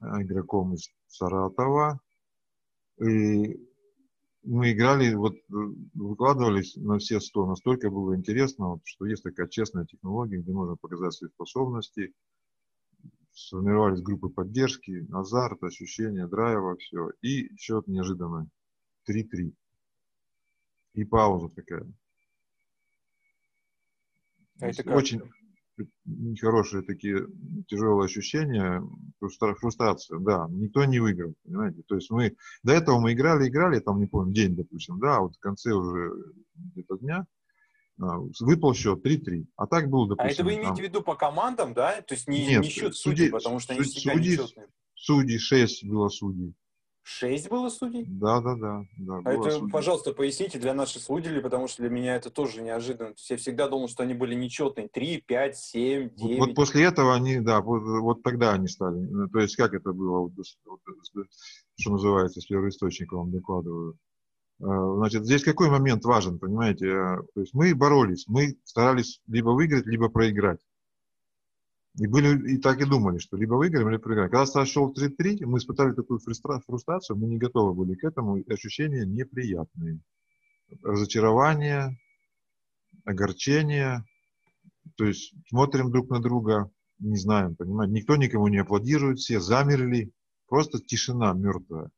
игроком 0.00 0.74
из 0.74 0.88
Саратова, 1.08 1.98
и 3.00 3.60
мы 4.42 4.72
играли, 4.72 5.14
вот 5.14 5.34
э, 5.34 5.40
выкладывались 5.94 6.76
на 6.76 6.98
все 6.98 7.20
сто, 7.20 7.46
настолько 7.46 7.90
было 7.90 8.16
интересно, 8.16 8.70
вот, 8.70 8.80
что 8.84 9.06
есть 9.06 9.22
такая 9.22 9.48
честная 9.48 9.84
технология, 9.86 10.38
где 10.38 10.52
можно 10.52 10.76
показать 10.76 11.14
свои 11.14 11.30
способности, 11.30 12.12
сформировались 13.32 14.02
группы 14.02 14.28
поддержки, 14.28 15.06
азарт, 15.12 15.62
ощущение 15.62 16.26
драйва, 16.26 16.76
все. 16.76 17.10
И 17.22 17.54
счет 17.56 17.86
неожиданно 17.86 18.48
3-3. 19.08 19.54
И 20.94 21.04
пауза 21.04 21.48
такая. 21.54 21.90
А 24.60 24.68
это 24.68 24.82
как? 24.82 24.96
Очень, 24.96 25.22
нехорошие 26.04 26.82
такие 26.82 27.26
тяжелые 27.68 28.06
ощущения, 28.06 28.82
фрустрация, 29.18 30.18
да, 30.18 30.46
никто 30.50 30.84
не 30.84 31.00
выиграл, 31.00 31.34
понимаете, 31.44 31.82
то 31.86 31.94
есть 31.94 32.10
мы, 32.10 32.36
до 32.62 32.72
этого 32.72 32.98
мы 33.00 33.12
играли, 33.12 33.48
играли, 33.48 33.80
там, 33.80 34.00
не 34.00 34.06
помню, 34.06 34.32
день, 34.32 34.54
допустим, 34.56 34.98
да, 34.98 35.20
вот 35.20 35.36
в 35.36 35.40
конце 35.40 35.72
уже 35.72 36.12
где-то 36.54 36.98
дня, 36.98 37.26
а, 38.00 38.18
выпал 38.40 38.74
счет 38.74 39.04
3-3, 39.04 39.46
а 39.56 39.66
так 39.66 39.88
был, 39.88 40.06
допустим... 40.06 40.28
А 40.28 40.32
это 40.32 40.44
вы 40.44 40.54
имеете 40.54 40.68
там... 40.68 40.76
в 40.76 40.80
виду 40.80 41.02
по 41.02 41.14
командам, 41.14 41.74
да, 41.74 42.00
то 42.02 42.14
есть 42.14 42.28
не, 42.28 42.46
Нет, 42.46 42.62
не 42.62 42.68
счет 42.68 42.94
судей, 42.94 43.30
потому 43.30 43.58
что 43.58 43.74
они 43.74 43.84
судьи, 43.84 44.32
нечетные? 44.32 44.68
Судьи, 44.94 45.38
6 45.38 45.84
было 45.84 46.08
судей. 46.08 46.54
Шесть 47.04 47.48
было 47.48 47.68
судей? 47.68 48.04
Да, 48.06 48.40
да, 48.40 48.54
да. 48.54 48.84
да 48.96 49.20
а 49.24 49.32
это, 49.32 49.50
судей. 49.50 49.70
пожалуйста, 49.72 50.12
поясните 50.12 50.60
для 50.60 50.72
наших 50.72 51.02
слушателей, 51.02 51.40
потому 51.40 51.66
что 51.66 51.82
для 51.82 51.90
меня 51.90 52.14
это 52.14 52.30
тоже 52.30 52.62
неожиданно. 52.62 53.10
То 53.10 53.18
есть 53.18 53.30
я 53.30 53.36
всегда 53.38 53.68
думал, 53.68 53.88
что 53.88 54.04
они 54.04 54.14
были 54.14 54.34
нечетные. 54.34 54.88
Три, 54.88 55.20
пять, 55.20 55.58
семь, 55.58 56.10
девять. 56.14 56.38
Вот, 56.38 56.48
вот 56.48 56.54
после 56.54 56.84
этого 56.84 57.14
они, 57.14 57.40
да, 57.40 57.60
вот, 57.60 57.82
вот 57.82 58.22
тогда 58.22 58.52
они 58.52 58.68
стали. 58.68 58.98
Ну, 58.98 59.28
то 59.28 59.40
есть 59.40 59.56
как 59.56 59.74
это 59.74 59.92
было, 59.92 60.20
вот, 60.20 60.32
вот, 60.36 60.80
что 61.76 61.90
называется, 61.90 62.40
с 62.40 62.46
первоисточника 62.46 63.16
вам 63.16 63.32
докладываю. 63.32 63.98
А, 64.62 64.94
значит, 64.96 65.24
здесь 65.24 65.42
какой 65.42 65.70
момент 65.70 66.04
важен, 66.04 66.38
понимаете? 66.38 66.88
А, 66.92 67.18
то 67.34 67.40
есть 67.40 67.52
мы 67.52 67.74
боролись, 67.74 68.26
мы 68.28 68.56
старались 68.62 69.20
либо 69.26 69.50
выиграть, 69.50 69.86
либо 69.86 70.08
проиграть. 70.08 70.60
И, 71.98 72.06
были, 72.06 72.54
и 72.54 72.58
так 72.58 72.80
и 72.80 72.86
думали, 72.86 73.18
что 73.18 73.36
либо 73.36 73.54
выиграем, 73.54 73.90
либо 73.90 74.02
проиграем. 74.02 74.30
Когда 74.30 74.46
сошел 74.46 74.92
3-3, 74.92 75.44
мы 75.44 75.58
испытали 75.58 75.92
такую 75.92 76.20
фрустрацию, 76.20 77.18
мы 77.18 77.28
не 77.28 77.36
готовы 77.36 77.74
были 77.74 77.94
к 77.94 78.04
этому, 78.04 78.42
ощущения 78.48 79.04
неприятные. 79.04 80.00
Разочарование, 80.82 81.98
огорчение. 83.04 84.04
То 84.96 85.04
есть 85.04 85.34
смотрим 85.48 85.90
друг 85.90 86.08
на 86.08 86.20
друга, 86.20 86.70
не 86.98 87.16
знаем, 87.16 87.56
понимаете. 87.56 87.92
Никто 87.92 88.16
никому 88.16 88.48
не 88.48 88.58
аплодирует, 88.58 89.18
все 89.18 89.38
замерли. 89.38 90.12
Просто 90.48 90.78
тишина 90.78 91.34
мертвая. 91.34 91.90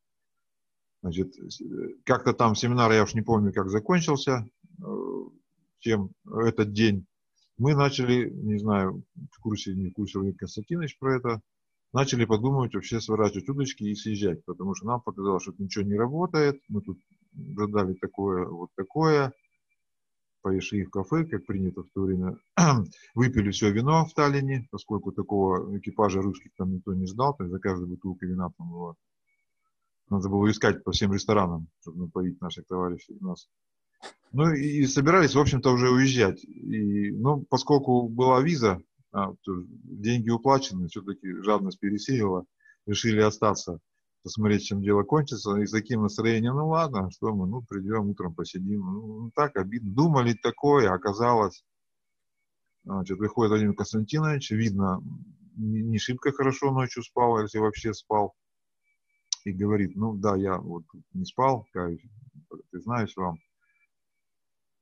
Значит, 1.02 1.34
как-то 2.04 2.32
там 2.32 2.56
семинар, 2.56 2.90
я 2.90 3.04
уж 3.04 3.14
не 3.14 3.22
помню, 3.22 3.52
как 3.52 3.68
закончился, 3.68 4.48
э, 4.82 4.84
чем 5.80 6.10
этот 6.24 6.72
день 6.72 7.06
мы 7.58 7.74
начали, 7.74 8.30
не 8.30 8.58
знаю, 8.58 9.04
в 9.32 9.40
курсе, 9.40 9.74
не 9.74 9.90
в 9.90 9.94
курсе 9.94 10.18
Владимир 10.18 10.38
Константинович 10.38 10.98
про 10.98 11.16
это, 11.16 11.40
начали 11.92 12.24
подумывать 12.24 12.74
вообще 12.74 13.00
сворачивать 13.00 13.48
удочки 13.48 13.84
и 13.84 13.94
съезжать, 13.94 14.44
потому 14.44 14.74
что 14.74 14.86
нам 14.86 15.00
показалось, 15.00 15.44
что 15.44 15.54
ничего 15.58 15.84
не 15.84 15.94
работает, 15.94 16.60
мы 16.68 16.82
тут 16.82 16.98
задали 17.32 17.94
такое, 17.94 18.46
вот 18.46 18.70
такое, 18.76 19.32
пошли 20.42 20.84
в 20.84 20.90
кафе, 20.90 21.24
как 21.24 21.46
принято 21.46 21.82
в 21.82 21.90
то 21.94 22.02
время, 22.02 22.36
выпили 23.14 23.50
все 23.50 23.70
вино 23.70 24.04
в 24.04 24.12
Таллине, 24.12 24.68
поскольку 24.70 25.12
такого 25.12 25.78
экипажа 25.78 26.20
русских 26.20 26.50
там 26.56 26.74
никто 26.74 26.92
не 26.92 27.06
ждал, 27.06 27.34
то 27.34 27.44
есть 27.44 27.52
за 27.52 27.60
каждой 27.60 27.88
бутылкой 27.88 28.28
вина 28.28 28.50
там 28.58 28.70
было. 28.70 28.96
Надо 30.10 30.28
было 30.28 30.50
искать 30.50 30.84
по 30.84 30.92
всем 30.92 31.14
ресторанам, 31.14 31.68
чтобы 31.80 32.00
напоить 32.00 32.40
наших 32.40 32.66
товарищей, 32.66 33.16
нас. 33.20 33.48
Ну 34.32 34.52
и 34.52 34.84
собирались, 34.86 35.34
в 35.34 35.40
общем-то, 35.40 35.70
уже 35.70 35.90
уезжать. 35.90 36.42
И, 36.44 37.10
ну, 37.12 37.44
поскольку 37.48 38.08
была 38.08 38.40
виза, 38.40 38.80
а, 39.12 39.32
деньги 39.46 40.30
уплачены, 40.30 40.88
все-таки 40.88 41.40
жадность 41.42 41.78
пересеяла, 41.78 42.44
решили 42.86 43.20
остаться. 43.20 43.78
посмотреть, 44.24 44.64
чем 44.64 44.82
дело 44.82 45.02
кончится, 45.02 45.56
и 45.58 45.66
с 45.66 45.70
таким 45.70 46.02
настроением, 46.02 46.54
ну 46.54 46.68
ладно, 46.68 47.10
что 47.10 47.34
мы, 47.34 47.46
ну 47.46 47.62
придем 47.62 48.08
утром 48.08 48.34
посидим, 48.34 48.80
ну, 48.80 49.06
ну 49.20 49.30
так 49.34 49.54
обидно, 49.56 49.94
думали 49.94 50.32
такое, 50.32 50.90
оказалось, 50.90 51.62
значит, 52.84 53.18
выходит 53.18 53.50
Владимир 53.50 53.74
Константинович, 53.74 54.50
видно, 54.52 55.02
не, 55.56 55.98
шибко 55.98 56.32
хорошо 56.32 56.72
ночью 56.72 57.02
спал, 57.02 57.40
если 57.42 57.58
вообще 57.58 57.92
спал, 57.92 58.34
и 59.44 59.52
говорит, 59.52 59.94
ну 59.94 60.14
да, 60.14 60.36
я 60.36 60.56
вот 60.56 60.84
не 61.12 61.26
спал, 61.26 61.66
каюсь, 61.72 62.00
признаюсь 62.70 63.14
вам, 63.16 63.36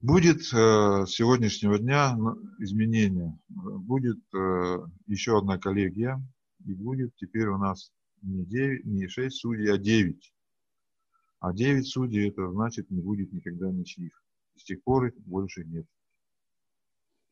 Будет 0.03 0.41
э, 0.53 1.07
с 1.07 1.11
сегодняшнего 1.11 1.79
дня 1.79 2.19
изменение. 2.59 3.39
Будет 3.49 4.19
э, 4.35 4.79
еще 5.07 5.39
одна 5.39 5.59
коллегия, 5.59 6.21
и 6.67 6.75
будет 6.75 7.15
теперь 7.15 7.47
у 7.47 7.57
нас 7.57 7.93
не, 8.21 8.45
9, 8.45 8.85
не 8.85 9.07
6 9.07 9.37
судей, 9.37 9.73
а 9.73 9.79
9. 9.79 10.33
А 11.39 11.53
9 11.53 11.87
судей, 11.87 12.31
это 12.31 12.51
значит, 12.51 12.91
не 12.91 13.01
будет 13.01 13.33
никогда 13.33 13.71
ничьих. 13.71 14.25
С 14.57 14.65
тех 14.65 14.83
пор 14.83 15.07
их 15.07 15.15
больше 15.19 15.65
нет. 15.65 15.87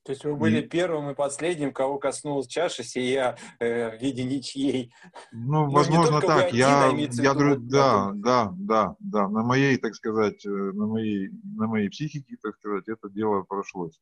То 0.02 0.12
есть 0.12 0.24
вы 0.24 0.34
были 0.34 0.60
и... 0.60 0.68
первым 0.68 1.10
и 1.10 1.14
последним, 1.14 1.72
кого 1.72 1.98
коснулась 1.98 2.46
чаша 2.46 2.82
сия 2.82 3.36
э, 3.58 3.96
в 3.96 4.00
виде 4.00 4.24
ничьей. 4.24 4.92
Ну, 5.30 5.66
ну 5.66 5.70
возможно, 5.70 6.20
так. 6.20 6.46
Один, 6.48 6.58
я, 6.58 6.88
а 6.88 6.94
я 6.94 7.34
говорю, 7.34 7.56
да, 7.58 8.12
да, 8.14 8.52
да, 8.56 8.96
да. 8.98 9.28
На 9.28 9.42
моей, 9.42 9.76
так 9.76 9.94
сказать, 9.94 10.44
э, 10.46 10.48
на 10.48 10.86
моей, 10.86 11.28
на 11.56 11.66
моей 11.66 11.90
психике, 11.90 12.36
так 12.42 12.56
сказать, 12.56 12.84
это 12.88 13.10
дело 13.10 13.42
прошлось. 13.42 14.00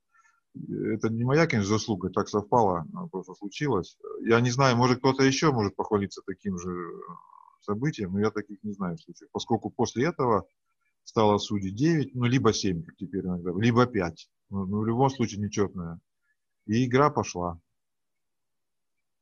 Это 0.54 1.08
не 1.08 1.24
моя, 1.24 1.46
конечно, 1.46 1.72
заслуга, 1.72 2.10
так 2.10 2.28
совпало, 2.28 2.86
просто 3.10 3.34
случилось. 3.34 3.96
Я 4.24 4.40
не 4.40 4.50
знаю, 4.50 4.76
может 4.76 4.98
кто-то 4.98 5.22
еще 5.22 5.52
может 5.52 5.76
похвалиться 5.76 6.22
таким 6.24 6.58
же 6.58 6.70
событием, 7.60 8.12
но 8.12 8.20
я 8.20 8.30
таких 8.30 8.62
не 8.62 8.72
знаю 8.72 8.98
случаев. 8.98 9.30
Поскольку 9.32 9.70
после 9.70 10.06
этого 10.06 10.46
стало 11.08 11.38
судей 11.38 11.70
9, 11.70 12.14
ну, 12.14 12.26
либо 12.26 12.52
7, 12.52 12.82
как 12.82 12.96
теперь 12.96 13.24
иногда, 13.24 13.50
либо 13.58 13.86
5. 13.86 14.28
Ну, 14.50 14.66
ну, 14.66 14.80
в 14.80 14.86
любом 14.86 15.08
случае 15.08 15.40
нечетная. 15.40 15.98
И 16.66 16.84
игра 16.84 17.08
пошла. 17.08 17.58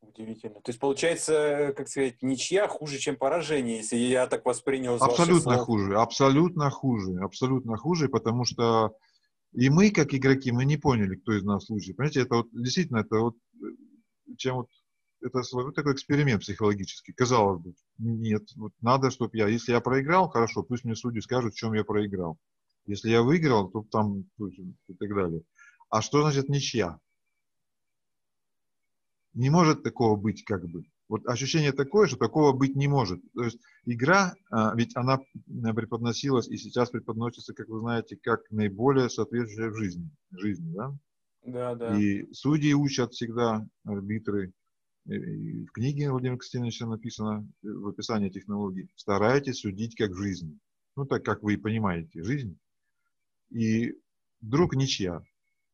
Удивительно. 0.00 0.54
То 0.54 0.70
есть, 0.70 0.80
получается, 0.80 1.72
как 1.76 1.88
сказать, 1.88 2.20
ничья 2.22 2.66
хуже, 2.66 2.98
чем 2.98 3.16
поражение, 3.16 3.76
если 3.76 3.98
я 3.98 4.26
так 4.26 4.44
воспринял. 4.44 4.96
Абсолютно 4.96 5.58
хуже, 5.58 5.96
абсолютно 5.96 6.70
хуже, 6.70 7.20
абсолютно 7.20 7.76
хуже, 7.76 8.08
потому 8.08 8.44
что 8.44 8.92
и 9.52 9.70
мы, 9.70 9.92
как 9.92 10.12
игроки, 10.12 10.50
мы 10.50 10.64
не 10.64 10.76
поняли, 10.76 11.14
кто 11.14 11.34
из 11.34 11.44
нас 11.44 11.68
лучше. 11.70 11.94
Понимаете, 11.94 12.22
это 12.22 12.38
вот 12.38 12.48
действительно, 12.50 12.98
это 12.98 13.20
вот, 13.20 13.36
чем 14.36 14.56
вот, 14.56 14.68
это 15.26 15.42
вот 15.52 15.74
такой 15.74 15.94
эксперимент 15.94 16.42
психологический. 16.42 17.12
Казалось 17.12 17.60
бы, 17.60 17.74
нет, 17.98 18.42
вот 18.56 18.72
надо, 18.80 19.10
чтобы 19.10 19.36
я, 19.36 19.48
если 19.48 19.72
я 19.72 19.80
проиграл, 19.80 20.28
хорошо, 20.28 20.62
пусть 20.62 20.84
мне 20.84 20.94
судьи 20.94 21.20
скажут, 21.20 21.54
в 21.54 21.58
чем 21.58 21.74
я 21.74 21.84
проиграл. 21.84 22.38
Если 22.86 23.10
я 23.10 23.22
выиграл, 23.22 23.68
то 23.68 23.84
там 23.90 24.24
и 24.38 24.94
так 24.98 25.14
далее. 25.14 25.42
А 25.90 26.02
что 26.02 26.22
значит 26.22 26.48
ничья? 26.48 26.98
Не 29.34 29.50
может 29.50 29.82
такого 29.82 30.16
быть 30.16 30.44
как 30.44 30.66
бы. 30.66 30.84
Вот 31.08 31.26
ощущение 31.26 31.72
такое, 31.72 32.08
что 32.08 32.16
такого 32.16 32.52
быть 32.52 32.74
не 32.74 32.88
может. 32.88 33.20
То 33.34 33.44
есть 33.44 33.60
игра, 33.84 34.34
а, 34.50 34.74
ведь 34.74 34.96
она 34.96 35.20
преподносилась 35.74 36.48
и 36.48 36.56
сейчас 36.56 36.90
преподносится, 36.90 37.54
как 37.54 37.68
вы 37.68 37.80
знаете, 37.80 38.16
как 38.16 38.40
наиболее 38.50 39.08
соответствующая 39.08 39.70
в 39.70 39.76
жизни. 39.76 40.10
жизни 40.32 40.72
да? 40.74 40.96
Да, 41.44 41.74
да. 41.76 41.96
И 41.96 42.26
судьи 42.32 42.74
учат 42.74 43.12
всегда, 43.12 43.64
арбитры. 43.84 44.52
И 45.06 45.64
в 45.64 45.72
книге 45.72 46.10
Владимира 46.10 46.36
Константиновича 46.36 46.86
написано 46.86 47.48
в 47.62 47.88
описании 47.88 48.28
технологий, 48.28 48.90
старайтесь 48.96 49.60
судить 49.60 49.94
как 49.94 50.10
в 50.10 50.16
жизни. 50.16 50.58
Ну, 50.96 51.04
так 51.04 51.24
как 51.24 51.42
вы 51.42 51.54
и 51.54 51.58
понимаете, 51.58 52.22
жизнь 52.22 52.58
и 53.50 53.94
вдруг 54.40 54.74
ничья. 54.74 55.22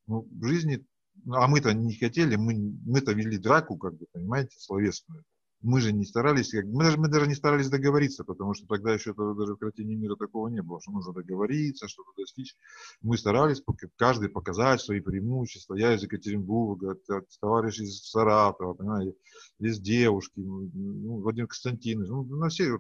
Ну, 0.07 0.29
в 0.31 0.47
жизни, 0.47 0.85
ну, 1.25 1.35
а 1.37 1.49
мы-то 1.49 1.73
не 1.73 1.95
хотели, 1.95 2.37
мы, 2.37 2.55
мы-то 2.85 3.13
вели 3.13 3.39
драку, 3.39 3.77
как 3.77 3.95
бы, 3.97 4.07
понимаете, 4.13 4.59
словесную. 4.59 5.25
Мы 5.63 5.81
же 5.81 5.93
не 5.93 6.05
старались, 6.05 6.53
мы, 6.53 6.85
даже, 6.85 6.99
мы 6.99 7.09
даже 7.09 7.27
не 7.27 7.35
старались 7.35 7.69
договориться, 7.69 8.25
потому 8.25 8.55
что 8.55 8.67
тогда 8.67 8.93
еще 8.93 9.13
это, 9.13 9.35
даже 9.35 9.55
в 9.55 9.59
картине 9.59 9.95
мира 9.95 10.17
такого 10.17 10.49
не 10.49 10.61
было, 10.63 10.81
что 10.81 10.93
нужно 10.93 11.13
договориться, 11.13 11.89
что-то 11.89 12.11
достичь. 12.17 12.57
Мы 13.01 13.17
старались 13.17 13.63
каждый 13.97 14.29
показать 14.29 14.81
свои 14.81 15.01
преимущества. 15.01 15.75
Я 15.75 15.95
из 15.95 16.03
Екатеринбурга, 16.03 16.97
товарищ 17.41 17.79
из 17.81 18.03
Саратова, 18.11 18.75
понимаете, 18.75 19.17
из 19.59 19.79
девушки, 19.81 20.41
ну, 20.41 21.21
Владимир 21.21 21.47
Константинович, 21.47 22.09
ну, 22.09 22.25
на 22.25 22.49
все, 22.49 22.79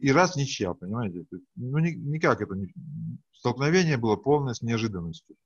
и 0.00 0.12
раз 0.12 0.36
ничья, 0.36 0.74
понимаете? 0.74 1.26
Ну, 1.56 1.78
никак 1.78 2.40
это 2.40 2.54
не... 2.54 2.72
Столкновение 3.32 3.96
было 3.96 4.16
полное 4.16 4.54
с 4.54 4.62
неожиданностью. 4.62 5.36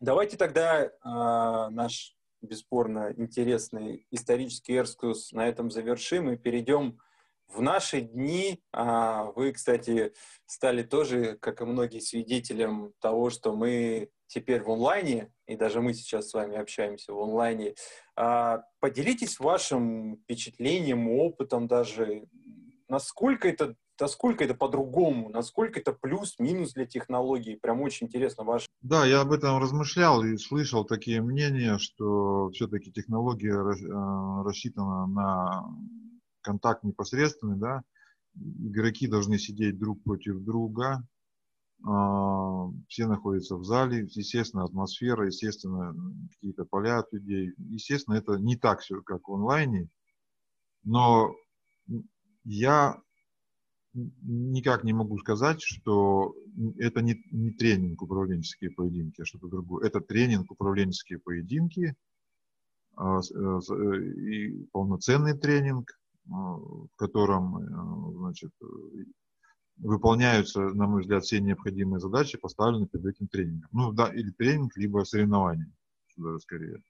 Давайте 0.00 0.36
тогда 0.36 0.82
э, 0.84 0.90
наш 1.04 2.16
бесспорно 2.42 3.12
интересный 3.16 4.06
исторический 4.10 4.74
экскурс 4.74 5.32
на 5.32 5.48
этом 5.48 5.70
завершим 5.70 6.30
и 6.30 6.36
перейдем 6.36 6.98
в 7.48 7.60
наши 7.60 8.00
дни. 8.00 8.60
А, 8.72 9.24
вы, 9.32 9.52
кстати, 9.52 10.12
стали 10.46 10.82
тоже, 10.82 11.36
как 11.38 11.60
и 11.60 11.64
многие, 11.64 12.00
свидетелем 12.00 12.92
того, 13.00 13.30
что 13.30 13.54
мы 13.54 14.10
теперь 14.26 14.62
в 14.62 14.70
онлайне, 14.70 15.30
и 15.46 15.56
даже 15.56 15.80
мы 15.80 15.92
сейчас 15.92 16.30
с 16.30 16.34
вами 16.34 16.56
общаемся 16.56 17.12
в 17.12 17.20
онлайне. 17.20 17.74
А, 18.16 18.64
поделитесь 18.80 19.38
вашим 19.38 20.16
впечатлением, 20.16 21.08
опытом 21.08 21.66
даже 21.66 22.26
насколько 22.88 23.48
это, 23.48 23.74
насколько 24.00 24.44
это 24.44 24.54
по-другому, 24.54 25.28
насколько 25.28 25.80
это 25.80 25.92
плюс-минус 25.92 26.72
для 26.72 26.86
технологий. 26.86 27.56
Прям 27.56 27.80
очень 27.80 28.06
интересно 28.06 28.44
ваш. 28.44 28.66
Да, 28.80 29.06
я 29.06 29.20
об 29.20 29.32
этом 29.32 29.58
размышлял 29.58 30.24
и 30.24 30.36
слышал 30.36 30.84
такие 30.84 31.22
мнения, 31.22 31.78
что 31.78 32.50
все-таки 32.50 32.92
технология 32.92 33.54
э, 33.54 34.42
рассчитана 34.44 35.06
на 35.06 35.64
контакт 36.40 36.82
непосредственный, 36.82 37.58
да, 37.58 37.82
игроки 38.34 39.06
должны 39.06 39.38
сидеть 39.38 39.78
друг 39.78 40.02
против 40.02 40.40
друга, 40.40 41.06
а, 41.84 42.68
все 42.88 43.06
находятся 43.06 43.56
в 43.56 43.64
зале, 43.64 44.08
естественно, 44.10 44.64
атмосфера, 44.64 45.26
естественно, 45.26 45.94
какие-то 46.30 46.64
поля 46.64 46.98
от 47.00 47.12
людей. 47.12 47.52
Естественно, 47.58 48.14
это 48.14 48.36
не 48.36 48.56
так 48.56 48.80
все, 48.80 49.02
как 49.02 49.28
в 49.28 49.34
онлайне, 49.34 49.88
но 50.84 51.34
я 52.44 53.00
никак 53.94 54.84
не 54.84 54.92
могу 54.92 55.18
сказать, 55.18 55.62
что 55.62 56.34
это 56.78 57.02
не, 57.02 57.22
не 57.30 57.50
тренинг 57.50 58.02
управленческие 58.02 58.70
поединки, 58.70 59.20
а 59.20 59.24
что-то 59.24 59.48
другое. 59.48 59.86
Это 59.86 60.00
тренинг 60.00 60.50
управленческие 60.50 61.18
поединки 61.18 61.94
а, 62.96 63.20
э, 63.20 64.02
и 64.02 64.64
полноценный 64.72 65.36
тренинг, 65.36 65.98
а, 66.30 66.32
в 66.32 66.88
котором 66.96 67.58
э, 67.58 68.18
значит, 68.18 68.52
выполняются, 69.76 70.60
на 70.60 70.86
мой 70.86 71.02
взгляд, 71.02 71.24
все 71.24 71.40
необходимые 71.40 72.00
задачи, 72.00 72.38
поставленные 72.38 72.88
перед 72.88 73.06
этим 73.06 73.28
тренингом. 73.28 73.68
Ну 73.72 73.92
да, 73.92 74.08
или 74.08 74.30
тренинг, 74.30 74.76
либо 74.76 75.04
соревнование, 75.04 75.70
даже 76.16 76.40
скорее 76.40 76.82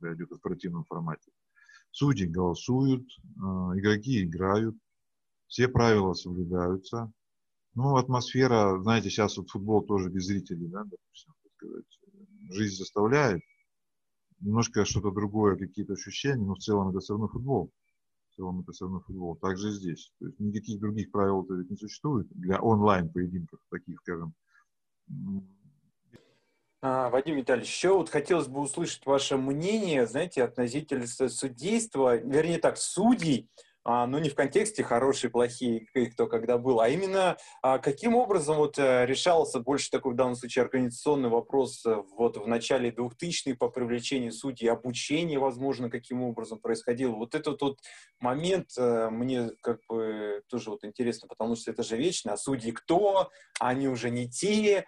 идет 0.00 0.30
в 0.30 0.36
спортивном 0.36 0.84
формате. 0.84 1.30
Судьи 1.90 2.26
голосуют, 2.26 3.06
а, 3.40 3.72
игроки 3.76 4.24
играют, 4.24 4.76
все 5.52 5.68
правила 5.68 6.14
соблюдаются. 6.14 7.12
Ну, 7.74 7.96
атмосфера, 7.96 8.80
знаете, 8.82 9.10
сейчас 9.10 9.36
вот 9.36 9.50
футбол 9.50 9.82
тоже 9.82 10.08
без 10.08 10.24
зрителей, 10.24 10.66
да, 10.68 10.82
допустим, 10.82 11.34
так 11.42 11.52
сказать. 11.56 12.00
Жизнь 12.52 12.76
заставляет. 12.76 13.42
Немножко 14.40 14.86
что-то 14.86 15.10
другое, 15.10 15.56
какие-то 15.56 15.92
ощущения, 15.92 16.42
но 16.42 16.54
в 16.54 16.58
целом 16.58 16.88
это 16.88 17.00
все 17.00 17.12
равно 17.12 17.28
футбол. 17.28 17.70
В 18.30 18.36
целом 18.36 18.60
это 18.60 18.72
все 18.72 18.86
равно 18.86 19.00
футбол. 19.00 19.36
Также 19.36 19.72
здесь. 19.72 20.10
То 20.20 20.26
есть 20.26 20.40
никаких 20.40 20.80
других 20.80 21.10
правил 21.10 21.46
ведь 21.50 21.68
не 21.68 21.76
существует 21.76 22.28
для 22.30 22.58
онлайн-поединков, 22.58 23.60
таких, 23.70 24.00
скажем, 24.00 24.34
а, 26.80 27.10
Вадим 27.10 27.36
Витальевич, 27.36 27.68
еще 27.68 27.94
вот 27.94 28.08
хотелось 28.08 28.48
бы 28.48 28.60
услышать 28.60 29.04
ваше 29.04 29.36
мнение, 29.36 30.06
знаете, 30.06 30.42
относительно 30.42 31.06
судейства, 31.06 32.16
вернее 32.16 32.58
так, 32.58 32.78
судей, 32.78 33.50
а, 33.84 34.06
но 34.06 34.18
не 34.20 34.28
в 34.28 34.34
контексте 34.34 34.84
хорошие, 34.84 35.30
плохие, 35.30 35.86
кто 36.12 36.26
когда 36.26 36.56
был, 36.56 36.80
а 36.80 36.88
именно 36.88 37.36
а, 37.62 37.78
каким 37.78 38.14
образом 38.14 38.56
вот 38.56 38.78
э, 38.78 39.06
решался 39.06 39.58
больше 39.58 39.90
такой 39.90 40.12
в 40.12 40.16
данном 40.16 40.36
случае 40.36 40.64
организационный 40.64 41.28
вопрос 41.28 41.84
э, 41.84 42.02
вот 42.16 42.36
в 42.36 42.46
начале 42.46 42.90
2000-х 42.90 43.56
по 43.58 43.68
привлечению 43.68 44.32
судей, 44.32 44.70
обучение, 44.70 45.40
возможно, 45.40 45.90
каким 45.90 46.22
образом 46.22 46.60
происходило. 46.60 47.12
Вот 47.12 47.34
этот 47.34 47.60
вот 47.60 47.78
момент 48.20 48.68
э, 48.78 49.10
мне 49.10 49.50
как 49.62 49.80
бы 49.88 50.42
тоже 50.48 50.70
вот 50.70 50.84
интересно, 50.84 51.26
потому 51.26 51.56
что 51.56 51.72
это 51.72 51.82
же 51.82 51.96
вечно, 51.96 52.34
а 52.34 52.36
судьи 52.36 52.70
кто, 52.70 53.30
они 53.58 53.88
уже 53.88 54.10
не 54.10 54.28
те, 54.28 54.84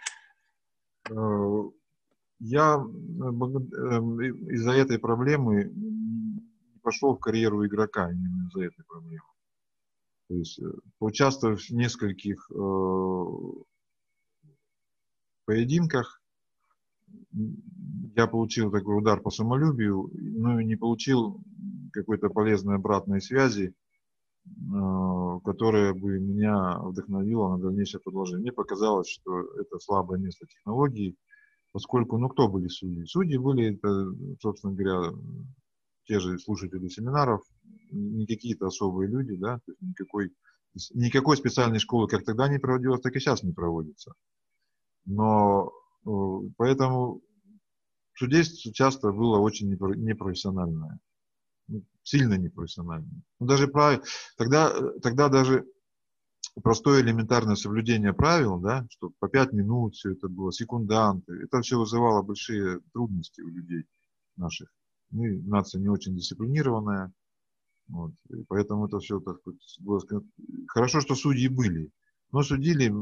я 2.40 2.76
из-за 4.50 4.72
этой 4.72 4.98
проблемы 4.98 5.72
пошел 6.84 7.16
в 7.16 7.18
карьеру 7.18 7.66
игрока 7.66 8.10
именно 8.10 8.46
из-за 8.46 8.66
этой 8.66 8.84
проблемы. 8.84 9.24
То 10.28 10.34
есть, 10.36 10.60
э, 10.60 10.64
поучаствовав 10.98 11.60
в 11.60 11.70
нескольких 11.70 12.50
э, 12.50 13.24
поединках, 15.46 16.20
я 18.16 18.26
получил 18.26 18.70
такой 18.70 18.98
удар 18.98 19.20
по 19.20 19.30
самолюбию, 19.30 20.10
но 20.14 20.60
и 20.60 20.64
не 20.64 20.76
получил 20.76 21.40
какой-то 21.92 22.28
полезной 22.28 22.76
обратной 22.76 23.20
связи, 23.20 23.74
э, 24.46 25.40
которая 25.44 25.94
бы 25.94 26.18
меня 26.20 26.78
вдохновила 26.78 27.56
на 27.56 27.62
дальнейшее 27.62 28.00
продолжение. 28.00 28.42
Мне 28.42 28.52
показалось, 28.52 29.08
что 29.08 29.42
это 29.60 29.78
слабое 29.78 30.18
место 30.18 30.46
технологии, 30.46 31.16
поскольку, 31.72 32.18
ну, 32.18 32.28
кто 32.28 32.48
были 32.48 32.68
судьи? 32.68 33.04
Судьи 33.04 33.36
были, 33.36 33.74
это, 33.74 34.14
собственно 34.40 34.74
говоря, 34.74 35.12
те 36.06 36.20
же 36.20 36.38
слушатели 36.38 36.88
семинаров, 36.88 37.42
не 37.90 38.26
какие-то 38.26 38.66
особые 38.66 39.08
люди, 39.10 39.36
да, 39.36 39.58
то 39.58 39.72
есть 39.72 39.82
никакой, 39.82 40.32
никакой 40.94 41.36
специальной 41.36 41.78
школы 41.78 42.08
как 42.08 42.24
тогда 42.24 42.48
не 42.48 42.58
проводилось, 42.58 43.00
так 43.00 43.14
и 43.16 43.20
сейчас 43.20 43.42
не 43.42 43.52
проводится. 43.52 44.14
Но 45.06 45.72
э, 46.06 46.10
поэтому 46.56 47.20
судейство 48.14 48.72
часто 48.72 49.12
было 49.12 49.38
очень 49.38 49.70
непрофессиональное, 49.70 50.98
ну, 51.68 51.84
сильно 52.02 52.34
непрофессиональное. 52.34 53.22
Ну, 53.40 53.46
даже 53.46 53.68
прав... 53.68 54.02
тогда, 54.36 54.72
тогда 55.00 55.28
даже 55.28 55.66
простое 56.62 57.02
элементарное 57.02 57.56
соблюдение 57.56 58.12
правил, 58.12 58.58
да, 58.58 58.86
что 58.90 59.10
по 59.18 59.28
пять 59.28 59.52
минут 59.52 59.94
все 59.94 60.12
это 60.12 60.28
было, 60.28 60.52
секунданты, 60.52 61.32
это 61.44 61.60
все 61.62 61.78
вызывало 61.78 62.22
большие 62.22 62.80
трудности 62.92 63.40
у 63.40 63.48
людей 63.48 63.84
наших. 64.36 64.68
Мы 65.14 65.40
нация 65.42 65.80
не 65.80 65.88
очень 65.88 66.16
дисциплинированная, 66.16 67.12
вот, 67.86 68.12
поэтому 68.48 68.86
это 68.86 68.98
все 68.98 69.20
так 69.20 69.36
было 69.78 70.00
Хорошо, 70.66 71.00
что 71.00 71.14
судьи 71.14 71.46
были, 71.46 71.92
но 72.32 72.42
судили, 72.42 72.92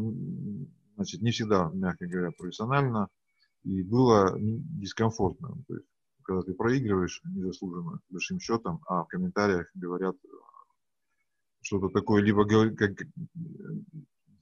значит, 0.96 1.22
не 1.22 1.30
всегда, 1.30 1.70
мягко 1.72 2.06
говоря, 2.06 2.30
профессионально, 2.32 3.08
и 3.64 3.82
было 3.82 4.36
дискомфортно. 4.38 5.56
То 5.66 5.74
есть, 5.76 5.86
когда 6.22 6.42
ты 6.42 6.52
проигрываешь 6.52 7.22
незаслуженно 7.24 7.98
большим 8.10 8.38
счетом, 8.40 8.82
а 8.86 9.04
в 9.04 9.08
комментариях 9.08 9.70
говорят 9.74 10.16
что-то 11.62 11.88
такое, 11.88 12.22
либо 12.22 12.44
как 12.44 12.92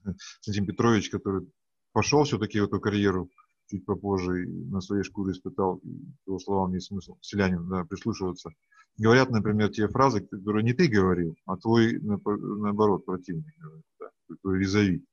Константин 0.03 0.67
Петрович, 0.67 1.09
который 1.09 1.49
пошел 1.93 2.25
все-таки 2.25 2.59
в 2.59 2.65
эту 2.65 2.81
карьеру 2.81 3.31
чуть 3.71 3.85
попозже 3.85 4.47
на 4.47 4.81
своей 4.81 5.05
шкуре 5.05 5.33
испытал, 5.33 5.81
его 6.27 6.39
словам 6.39 6.75
есть 6.75 6.89
смысл, 6.89 7.17
селянин, 7.21 7.69
да, 7.69 7.85
прислушиваться. 7.85 8.51
Говорят, 8.99 9.31
например, 9.31 9.71
те 9.71 9.89
фразы, 9.89 10.21
которые 10.21 10.65
не 10.65 10.73
ты 10.73 10.89
говорил, 10.89 11.37
а 11.47 11.57
твой, 11.57 11.99
наоборот, 12.01 13.07
противник 13.07 13.55
говорит, 13.59 13.85
да, 13.99 14.11
твой 14.43 14.59
визави. 14.59 15.05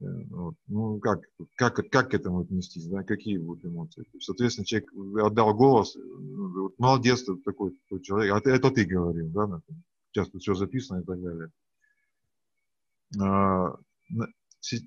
Э, 0.00 0.04
вот. 0.30 0.54
Ну, 0.68 0.98
как, 1.00 1.20
как, 1.56 1.76
как 1.90 2.10
к 2.10 2.14
этому 2.14 2.40
отнестись, 2.40 2.86
да, 2.86 3.02
какие 3.02 3.36
будут 3.36 3.64
эмоции. 3.64 4.04
Соответственно, 4.20 4.64
человек 4.64 4.90
отдал 5.22 5.54
голос, 5.54 5.96
ну, 5.96 6.62
вот, 6.62 6.78
молодец, 6.78 7.24
такой, 7.44 7.72
такой 7.82 8.00
человек, 8.02 8.32
а 8.32 8.50
это 8.50 8.70
ты 8.70 8.84
говорил, 8.84 9.28
да, 9.28 9.46
например 9.46 9.82
сейчас 10.12 10.30
тут 10.30 10.42
все 10.42 10.54
записано 10.54 11.00
и 11.00 11.04
так 11.04 11.20
далее. 11.20 11.50
А, 13.20 13.76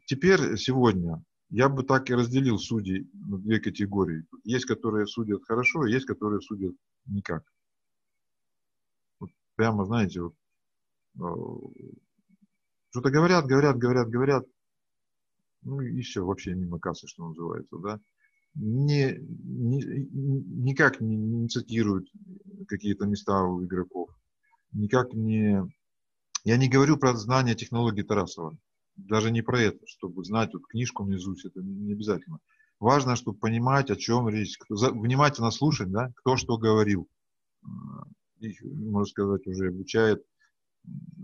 теперь, 0.05 0.57
сегодня, 0.57 1.23
я 1.49 1.69
бы 1.69 1.83
так 1.83 2.09
и 2.09 2.15
разделил 2.15 2.57
судей 2.57 3.09
на 3.13 3.37
две 3.37 3.59
категории. 3.59 4.25
Есть, 4.43 4.65
которые 4.65 5.07
судят 5.07 5.43
хорошо, 5.45 5.85
есть, 5.85 6.05
которые 6.05 6.41
судят 6.41 6.75
никак. 7.05 7.43
Вот 9.19 9.29
прямо, 9.55 9.85
знаете, 9.85 10.21
вот, 10.21 10.35
а, 11.19 11.35
что-то 12.89 13.09
говорят, 13.09 13.45
говорят, 13.45 13.77
говорят, 13.77 14.09
говорят, 14.09 14.45
ну 15.61 15.81
и 15.81 16.01
все, 16.01 16.25
вообще 16.25 16.53
мимо 16.53 16.79
кассы, 16.79 17.07
что 17.07 17.27
называется, 17.27 17.77
да. 17.77 17.99
Не, 18.55 19.17
не, 19.17 19.83
никак 20.63 21.01
не, 21.01 21.15
не 21.15 21.47
цитируют 21.47 22.07
какие-то 22.67 23.05
места 23.05 23.43
у 23.43 23.63
игроков 23.63 24.09
никак 24.73 25.13
не... 25.13 25.61
Я 26.43 26.57
не 26.57 26.67
говорю 26.67 26.97
про 26.97 27.15
знание 27.15 27.55
технологии 27.55 28.01
Тарасова. 28.01 28.57
Даже 28.95 29.31
не 29.31 29.41
про 29.41 29.59
это, 29.59 29.79
чтобы 29.85 30.23
знать 30.23 30.53
вот 30.53 30.67
книжку 30.67 31.03
наизусть, 31.05 31.45
это 31.45 31.61
не 31.61 31.93
обязательно. 31.93 32.39
Важно, 32.79 33.15
чтобы 33.15 33.39
понимать, 33.39 33.89
о 33.89 33.95
чем 33.95 34.27
речь, 34.29 34.57
кто, 34.57 34.75
за, 34.75 34.91
внимательно 34.91 35.51
слушать, 35.51 35.91
да, 35.91 36.11
кто 36.17 36.35
что 36.37 36.57
говорил. 36.57 37.07
Их, 38.39 38.61
можно 38.63 39.05
сказать, 39.05 39.47
уже 39.47 39.69
обучает 39.69 40.23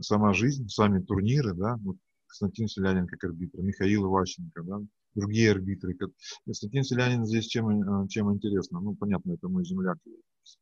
сама 0.01 0.33
жизнь, 0.33 0.67
сами 0.69 1.01
турниры, 1.01 1.53
да, 1.53 1.77
вот 1.83 1.97
Константин 2.27 2.67
Селянин 2.67 3.07
как 3.07 3.23
арбитр, 3.23 3.59
Михаил 3.61 4.05
Иващенко, 4.05 4.63
да, 4.63 4.79
другие 5.15 5.51
арбитры. 5.51 5.97
Константин 6.45 6.83
Селянин 6.83 7.25
здесь 7.25 7.47
чем, 7.47 8.07
чем 8.07 8.33
интересно? 8.33 8.79
Ну, 8.79 8.95
понятно, 8.95 9.33
это 9.33 9.49
мой 9.49 9.65
земляк, 9.65 9.97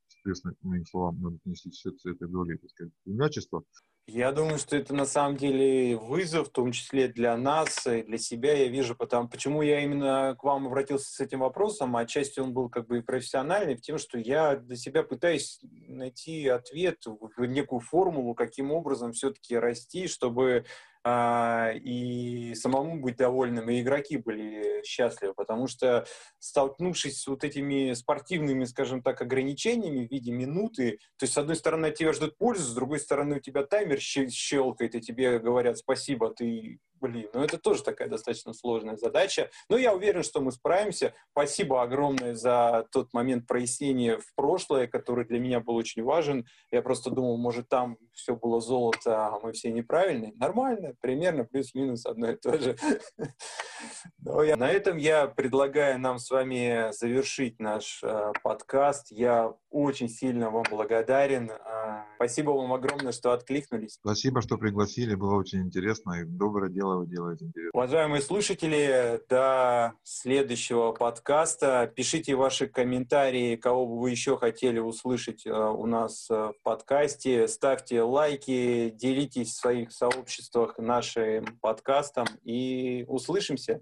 соответственно, 0.07 0.55
к 0.55 0.63
моим 0.63 0.85
словам, 0.85 1.21
надо 1.21 1.35
отнести 1.35 1.69
все 1.69 1.91
с 1.91 2.05
этой 2.05 2.27
долей, 2.27 2.57
так 2.57 2.69
сказать, 2.71 2.93
землячества. 3.05 3.63
Я 4.09 4.31
думаю, 4.31 4.57
что 4.57 4.77
это 4.77 4.95
на 4.95 5.05
самом 5.05 5.35
деле 5.35 5.97
вызов, 5.97 6.47
в 6.47 6.51
том 6.51 6.71
числе 6.71 7.09
для 7.09 7.35
нас, 7.35 7.85
и 7.85 8.03
для 8.03 8.17
себя. 8.17 8.53
Я 8.53 8.69
вижу, 8.69 8.95
потому, 8.95 9.27
почему 9.27 9.61
я 9.61 9.81
именно 9.81 10.33
к 10.39 10.45
вам 10.45 10.67
обратился 10.67 11.11
с 11.11 11.19
этим 11.19 11.39
вопросом. 11.39 11.93
Отчасти 11.97 12.39
он 12.39 12.53
был 12.53 12.69
как 12.69 12.87
бы 12.87 12.99
и 12.99 13.01
профессиональный, 13.01 13.75
в 13.75 13.81
тем, 13.81 13.97
что 13.97 14.17
я 14.17 14.55
для 14.55 14.77
себя 14.77 15.03
пытаюсь 15.03 15.59
найти 15.61 16.47
ответ 16.47 17.03
в 17.05 17.45
некую 17.47 17.81
формулу, 17.81 18.33
каким 18.33 18.71
образом 18.71 19.11
все-таки 19.11 19.57
расти, 19.57 20.07
чтобы 20.07 20.63
а, 20.96 20.96
и 21.05 22.53
самому 22.55 22.99
быть 23.01 23.17
довольным, 23.17 23.69
и 23.69 23.81
игроки 23.81 24.17
были 24.17 24.83
счастливы, 24.83 25.33
потому 25.33 25.67
что 25.67 26.05
столкнувшись 26.39 27.21
с 27.21 27.27
вот 27.27 27.43
этими 27.43 27.93
спортивными, 27.93 28.65
скажем 28.65 29.01
так, 29.01 29.21
ограничениями 29.21 30.05
в 30.05 30.11
виде 30.11 30.31
минуты, 30.31 30.99
то 31.17 31.23
есть 31.23 31.33
с 31.33 31.37
одной 31.37 31.55
стороны 31.55 31.87
от 31.87 31.95
тебя 31.95 32.13
ждут 32.13 32.37
пользу, 32.37 32.63
с 32.63 32.73
другой 32.73 32.99
стороны 32.99 33.37
у 33.37 33.39
тебя 33.39 33.63
таймер 33.63 33.99
щелкает, 33.99 34.95
и 34.95 35.01
тебе 35.01 35.39
говорят 35.39 35.77
спасибо, 35.77 36.33
ты 36.33 36.79
Блин, 36.99 37.29
ну 37.33 37.43
это 37.43 37.57
тоже 37.57 37.83
такая 37.83 38.07
достаточно 38.07 38.53
сложная 38.53 38.97
задача. 38.97 39.49
Но 39.69 39.77
я 39.77 39.93
уверен, 39.93 40.23
что 40.23 40.41
мы 40.41 40.51
справимся. 40.51 41.13
Спасибо 41.31 41.81
огромное 41.81 42.33
за 42.33 42.87
тот 42.91 43.13
момент 43.13 43.47
прояснения 43.47 44.17
в 44.17 44.35
прошлое, 44.35 44.87
который 44.87 45.25
для 45.25 45.39
меня 45.39 45.59
был 45.59 45.75
очень 45.75 46.03
важен. 46.03 46.45
Я 46.71 46.81
просто 46.81 47.11
думал, 47.11 47.37
может, 47.37 47.69
там 47.69 47.97
все 48.13 48.35
было 48.35 48.59
золото, 48.61 49.27
а 49.27 49.39
мы 49.41 49.51
все 49.51 49.71
неправильные. 49.71 50.33
Нормально, 50.35 50.93
примерно 51.01 51.43
плюс-минус 51.45 52.05
одно 52.05 52.31
и 52.31 52.35
то 52.35 52.57
же. 52.57 52.75
На 54.19 54.69
этом 54.69 54.97
я 54.97 55.27
предлагаю 55.27 55.99
нам 55.99 56.19
с 56.19 56.31
вами 56.31 56.91
завершить 56.91 57.59
наш 57.59 58.01
э, 58.03 58.31
подкаст. 58.43 59.11
Я 59.11 59.53
очень 59.69 60.09
сильно 60.09 60.49
вам 60.49 60.63
благодарен. 60.69 61.51
Э, 61.51 62.03
спасибо 62.15 62.51
вам 62.51 62.73
огромное, 62.73 63.11
что 63.11 63.31
откликнулись. 63.31 63.99
Спасибо, 64.01 64.41
что 64.41 64.57
пригласили. 64.57 65.15
Было 65.15 65.35
очень 65.35 65.61
интересно 65.61 66.21
и 66.21 66.23
доброе 66.25 66.71
дело 66.71 66.86
дело 66.87 66.99
вы 66.99 67.07
делаете 67.07 67.45
интересно. 67.45 67.71
Уважаемые 67.73 68.21
слушатели, 68.21 69.21
до 69.29 69.93
следующего 70.03 70.91
подкаста. 70.91 71.91
Пишите 71.93 72.35
ваши 72.35 72.67
комментарии, 72.67 73.55
кого 73.55 73.85
бы 73.85 73.99
вы 73.99 74.11
еще 74.11 74.37
хотели 74.37 74.79
услышать 74.79 75.45
э, 75.45 75.51
у 75.51 75.85
нас 75.85 76.27
э, 76.29 76.33
в 76.33 76.55
подкасте. 76.63 77.47
Ставьте 77.47 78.01
лайки, 78.01 78.89
делитесь 78.89 79.53
в 79.53 79.59
своих 79.59 79.91
сообществах 79.91 80.77
нашим 80.77 81.45
подкастом 81.61 82.27
и 82.43 83.05
услышимся. 83.07 83.81